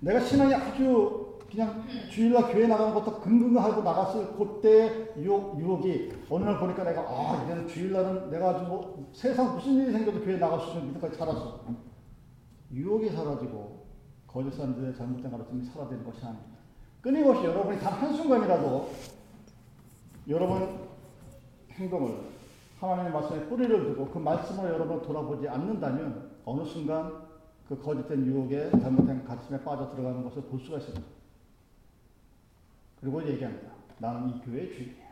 내가 0.00 0.20
신앙이 0.20 0.54
아주 0.54 1.27
그냥 1.50 1.82
주일날 2.10 2.52
교회 2.52 2.66
나가는 2.66 2.92
것도 2.92 3.20
긍긍하고 3.20 3.82
나갔을 3.82 4.36
그때 4.36 5.14
유혹, 5.16 5.58
유혹이 5.58 6.12
어느 6.28 6.44
날 6.44 6.58
보니까 6.60 6.84
내가 6.84 7.00
아, 7.00 7.42
이제는 7.44 7.66
주일날은 7.66 8.30
내가 8.30 8.50
아주 8.50 8.64
뭐 8.64 9.10
세상 9.14 9.54
무슨 9.54 9.74
일이 9.76 9.92
생겨도 9.92 10.20
교회 10.20 10.36
나갈 10.36 10.60
수 10.60 10.72
있는 10.72 10.88
믿음까지 10.88 11.16
살았어. 11.16 11.60
유혹이 12.70 13.08
사라지고 13.10 13.86
거짓 14.26 14.54
사람들의 14.56 14.94
잘못된 14.94 15.30
가르침이 15.30 15.64
사라지는 15.64 16.04
것이 16.04 16.22
아닙니다. 16.22 16.58
끊임없이 17.00 17.44
여러분이 17.44 17.80
단 17.80 17.94
한순간이라도 17.94 18.90
여러분 20.28 20.80
행동을 21.70 22.18
하나님의 22.78 23.12
말씀에 23.12 23.48
뿌리를 23.48 23.84
두고 23.84 24.10
그 24.10 24.18
말씀을 24.18 24.68
여러분 24.68 25.00
돌아보지 25.00 25.48
않는다면 25.48 26.30
어느 26.44 26.62
순간 26.64 27.26
그 27.66 27.80
거짓된 27.80 28.26
유혹에 28.26 28.70
잘못된 28.70 29.24
가르침에 29.24 29.62
빠져 29.62 29.88
들어가는 29.88 30.22
것을 30.24 30.42
볼 30.42 30.60
수가 30.60 30.76
있습니다. 30.76 31.17
그리고 33.00 33.26
얘기합니다. 33.26 33.72
나는 33.98 34.30
이 34.30 34.40
교회의 34.40 34.72
주인이야. 34.74 35.08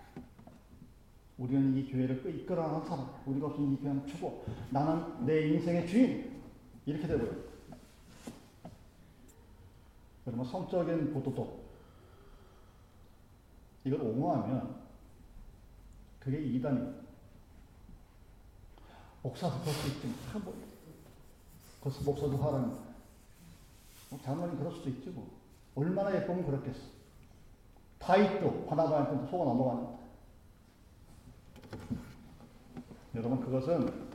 우리는 1.38 1.77
이 1.77 1.90
교회를 1.90 2.40
이끌어가는 2.40 2.87
사람. 2.87 3.09
우리가 3.27 3.49
없으면 3.49 3.75
이 3.75 3.77
교회는 3.77 4.07
죽어. 4.07 4.42
나는 4.70 5.27
내 5.27 5.49
인생의 5.49 5.87
주인. 5.87 6.42
이렇게 6.87 7.07
되고요. 7.07 7.46
여러분 10.27 10.44
성적인 10.44 11.12
보도도 11.12 11.64
이걸 13.85 14.01
옹호하면 14.01 14.77
그게 16.18 16.42
이단입니다. 16.42 17.07
목사도 19.22 19.61
그럴 19.61 19.75
수 19.75 19.88
있지. 19.88 20.07
뭐. 20.33 20.42
뭐. 20.42 20.55
그래서 21.81 22.03
목사도 22.03 22.37
하라는 22.37 22.68
뭐 24.11 24.20
장로님 24.25 24.59
그럴 24.59 24.72
수도 24.72 24.88
있지 24.88 25.11
뭐. 25.11 25.31
얼마나 25.77 26.14
예쁘면 26.16 26.46
그렇겠어. 26.46 26.96
다윗도 28.07 28.66
바나바한테 28.66 29.29
속아 29.31 29.45
넘어갔는데. 29.45 29.97
여러분 33.16 33.40
그것은 33.40 34.07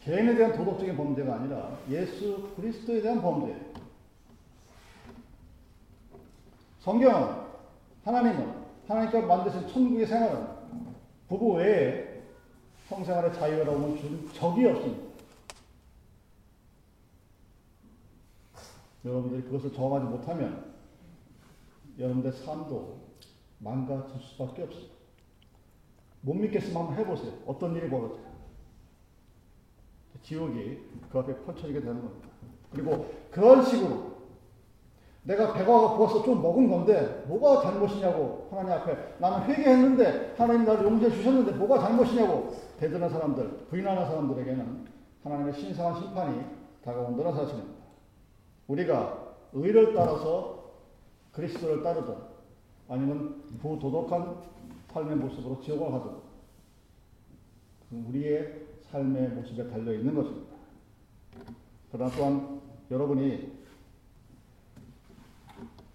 개인에 0.00 0.34
대한 0.34 0.56
도덕적인 0.56 0.96
범죄가 0.96 1.34
아니라 1.34 1.76
예수 1.90 2.50
그리스도에 2.56 3.02
대한 3.02 3.20
범죄. 3.20 3.54
성경은 6.80 7.48
하나님은 8.04 8.64
하나님께서 8.86 9.26
만드신 9.26 9.68
천국의 9.68 10.06
생활은 10.06 10.46
부부 11.28 11.56
외에 11.56 12.22
성생활의 12.88 13.34
자유라고는 13.34 13.98
준 13.98 14.32
적이 14.32 14.66
없습니다. 14.68 15.08
여러분들이 19.04 19.42
그것을 19.42 19.74
정하지 19.74 20.06
못하면 20.06 20.67
여러분들의 21.98 22.32
삶도 22.32 22.98
망가질 23.58 24.20
수밖에 24.20 24.62
없습니다. 24.62 24.94
못 26.20 26.34
믿겠으면 26.34 26.76
한번 26.76 26.96
해보세요. 26.96 27.32
어떤 27.46 27.74
일이 27.74 27.88
벌어져요. 27.88 28.28
지옥이 30.22 30.78
그 31.10 31.18
앞에 31.18 31.34
펼쳐지게 31.44 31.80
되는 31.80 32.00
겁니다. 32.00 32.28
그리고 32.70 33.06
그런 33.30 33.64
식으로 33.64 34.18
내가 35.22 35.52
배가 35.52 35.96
고파서 35.96 36.22
좀 36.22 36.40
먹은 36.40 36.70
건데 36.70 37.24
뭐가 37.26 37.62
잘못이냐고 37.62 38.48
하나님 38.50 38.72
앞에 38.72 39.16
나는 39.18 39.46
회개했는데 39.46 40.34
하나님 40.36 40.64
나를 40.64 40.84
용서해 40.84 41.10
주셨는데 41.10 41.52
뭐가 41.52 41.80
잘못이냐고 41.80 42.54
대드는 42.78 43.10
사람들, 43.10 43.66
부인하는 43.68 44.06
사람들에게는 44.06 44.86
하나님의 45.24 45.54
신성한 45.54 46.00
심판이 46.00 46.44
다가온다는 46.84 47.34
사실입니다. 47.34 47.78
우리가 48.68 49.34
의를 49.52 49.94
따라서 49.94 50.57
그리스도를 51.38 51.84
따르든 51.84 52.16
아니면 52.88 53.44
부도덕한 53.60 54.42
삶의 54.88 55.16
모습으로 55.16 55.60
지옥을 55.60 55.88
가든 55.92 56.16
우리의 57.92 58.66
삶의 58.90 59.28
모습에 59.30 59.68
달려 59.68 59.92
있는 59.92 60.16
것입니다. 60.16 60.56
그러나 61.92 62.10
또한 62.16 62.60
여러분이 62.90 63.52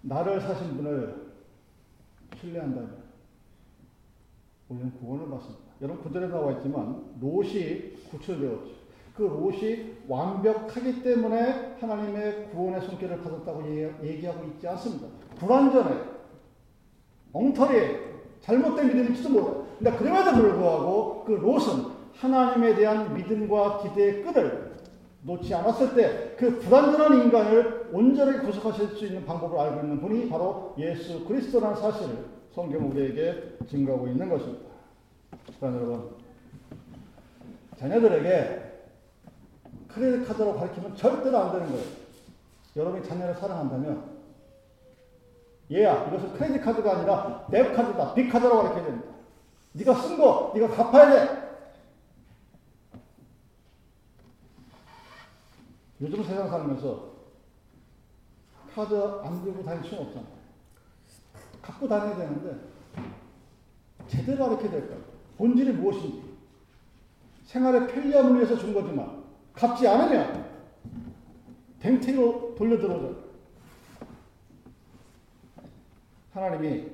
나를 0.00 0.40
사신 0.40 0.76
분을 0.76 1.34
신뢰한다면 2.40 3.04
우리는 4.70 4.98
구원을 4.98 5.28
받습니다. 5.28 5.62
여러분 5.82 6.02
구절에 6.04 6.28
나와 6.28 6.52
있지만 6.52 7.18
롯이 7.20 7.96
구출 8.10 8.40
배웠죠. 8.40 8.83
그 9.14 9.22
롯이 9.22 9.94
완벽하기 10.08 11.02
때문에 11.02 11.76
하나님의 11.80 12.50
구원의 12.50 12.82
손길을 12.82 13.22
받았다고 13.22 13.62
얘기하고 14.02 14.46
있지 14.48 14.66
않습니다. 14.68 15.06
불완전해. 15.36 16.00
엉터리에 17.32 18.00
잘못된 18.40 18.88
믿음일지도 18.88 19.30
몰라요. 19.30 19.66
근데 19.78 19.96
그럼에도 19.96 20.32
불구하고 20.32 21.24
그 21.24 21.32
롯은 21.32 21.94
하나님에 22.14 22.74
대한 22.74 23.14
믿음과 23.14 23.82
기대의 23.82 24.22
끈을 24.22 24.74
놓지 25.22 25.54
않았을 25.54 25.94
때 25.94 26.34
그 26.36 26.58
불완전한 26.58 27.22
인간을 27.22 27.90
온전하게 27.92 28.38
구속하실 28.40 28.88
수 28.88 29.06
있는 29.06 29.24
방법을 29.24 29.58
알고 29.58 29.80
있는 29.82 30.00
분이 30.00 30.28
바로 30.28 30.74
예수 30.78 31.24
그리스도라는 31.24 31.76
사실을 31.76 32.26
성경 32.52 32.90
우리에게 32.90 33.56
증거하고 33.68 34.08
있는 34.08 34.28
것입니다. 34.28 34.64
여러분, 35.62 36.10
자녀들에게 37.78 38.63
크레딧 39.94 40.26
카드로 40.26 40.56
가르치면 40.56 40.96
절대로 40.96 41.38
안 41.38 41.52
되는 41.52 41.70
거예요. 41.70 41.86
여러분이 42.74 43.06
자녀를 43.06 43.36
사랑한다면 43.36 44.12
얘야 45.70 46.08
이것은 46.08 46.32
크레딧 46.34 46.62
카드가 46.62 46.96
아니라 46.96 47.46
내 47.48 47.72
카드다, 47.72 48.14
빅 48.14 48.28
카드라고 48.28 48.62
가르쳐야 48.62 48.84
됩니다. 48.84 49.08
네가 49.72 49.94
쓴 49.94 50.16
거, 50.18 50.52
네가 50.54 50.68
갚아야 50.68 51.10
돼. 51.10 51.44
요즘 56.00 56.24
세상 56.24 56.48
살면서 56.48 57.14
카드 58.74 58.94
안 59.22 59.44
들고 59.44 59.64
다닐 59.64 59.88
수는 59.88 60.06
없잖아요. 60.06 60.34
갖고 61.62 61.88
다녀야 61.88 62.16
되는데 62.16 62.56
제대로 64.08 64.48
가르쳐야 64.48 64.70
될까요? 64.72 64.98
본질이 65.38 65.72
무엇인지 65.72 66.34
생활의 67.46 67.86
편리함을 67.88 68.36
위해서 68.36 68.58
준 68.58 68.74
거지만 68.74 69.23
갚지 69.54 69.86
않으면 69.86 70.44
댕태로 71.80 72.54
돌려 72.56 72.78
들어오죠. 72.78 73.24
하나님이 76.32 76.90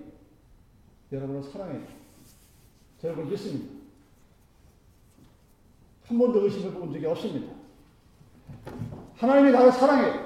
여러분을 1.12 1.42
사랑해요. 1.42 1.82
여러분 3.04 3.30
믿습니다. 3.30 3.80
한 6.06 6.18
번도 6.18 6.44
의심을 6.44 6.72
본 6.72 6.92
적이 6.92 7.06
없습니다. 7.06 7.52
하나님이 9.16 9.52
나를 9.52 9.72
사랑해. 9.72 10.20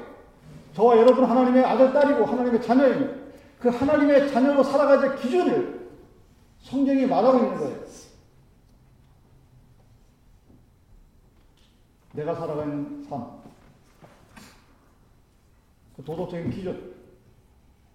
저와 0.75 0.97
여러분 0.97 1.25
하나님의 1.25 1.64
아들, 1.64 1.92
딸이고 1.92 2.25
하나님의 2.25 2.62
자녀입니다. 2.62 3.25
그 3.61 3.68
하나님의 3.68 4.31
자녀로 4.31 4.62
살아가야 4.62 5.01
될 5.01 5.16
기준을 5.16 5.88
성경이 6.62 7.07
말하고 7.07 7.38
있는 7.38 7.59
거예요. 7.59 7.84
내가 12.14 12.35
살아가는 12.35 13.05
삶. 13.05 13.42
그 15.96 16.05
도덕적인 16.05 16.50
기준, 16.50 16.94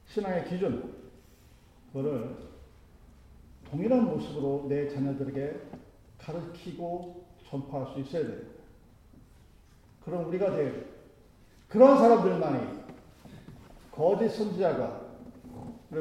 신앙의 0.07 0.47
기준, 0.49 0.93
그거를 1.87 2.49
동일한 3.69 4.05
모습으로 4.05 4.65
내 4.67 4.87
자녀들에게 4.87 5.61
가르치고 6.17 7.25
전파할 7.49 7.93
수 7.93 7.99
있어야 8.01 8.27
돼요. 8.27 8.41
그럼 10.03 10.27
우리가 10.27 10.55
될 10.55 10.87
그런 11.67 11.97
사람들만이 11.97 12.79
거짓 13.91 14.29
선지자가 14.29 15.09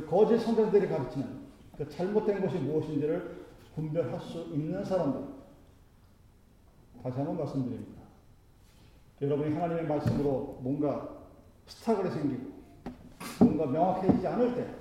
거짓 0.08 0.38
선생들이 0.38 0.88
가르치는 0.88 1.48
그 1.76 1.88
잘못된 1.88 2.40
것이 2.40 2.58
무엇인지를 2.58 3.46
분별할 3.74 4.20
수 4.20 4.42
있는 4.52 4.84
사람들. 4.84 5.38
다시 7.02 7.16
한번 7.16 7.38
말씀드립니다. 7.38 7.97
여러분이 9.20 9.54
하나님의 9.54 9.86
말씀으로 9.86 10.60
뭔가 10.62 11.08
스타글이 11.66 12.10
생기고 12.10 12.58
뭔가 13.40 13.66
명확해지지 13.66 14.26
않을 14.26 14.54
때 14.54 14.74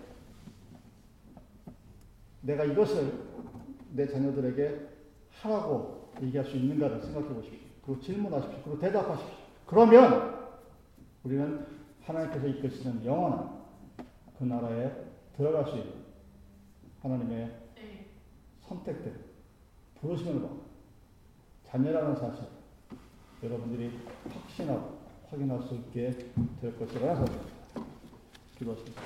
내가 2.42 2.64
이것을 2.64 3.12
내 3.92 4.08
자녀들에게 4.08 4.88
하라고 5.42 6.12
얘기할 6.22 6.46
수 6.46 6.56
있는가를 6.56 7.02
생각해 7.02 7.28
보십시오. 7.28 7.60
그리고 7.86 8.02
질문하십시오. 8.02 8.62
그리고 8.64 8.80
대답하십시오. 8.80 9.38
그러면 9.66 10.38
우리는 11.24 11.66
하나님께서 12.04 12.48
이끄시는 12.48 13.06
영원한 13.06 13.62
그 14.38 14.44
나라에 14.44 14.92
들어갈 15.36 15.66
수 15.66 15.78
있는 15.78 15.94
하나님의 17.02 17.52
선택된 18.62 19.16
부르심을 20.00 20.42
받는 20.42 20.62
자녀라는 21.66 22.16
사실 22.16 22.57
여러분들이 23.44 23.92
확신하고 24.30 24.98
확인할 25.30 25.62
수 25.64 25.76
있게 25.76 26.12
될 26.62 26.78
것이라는 26.80 27.16
사실입니다. 27.16 27.58
기도하십니다. 28.58 29.02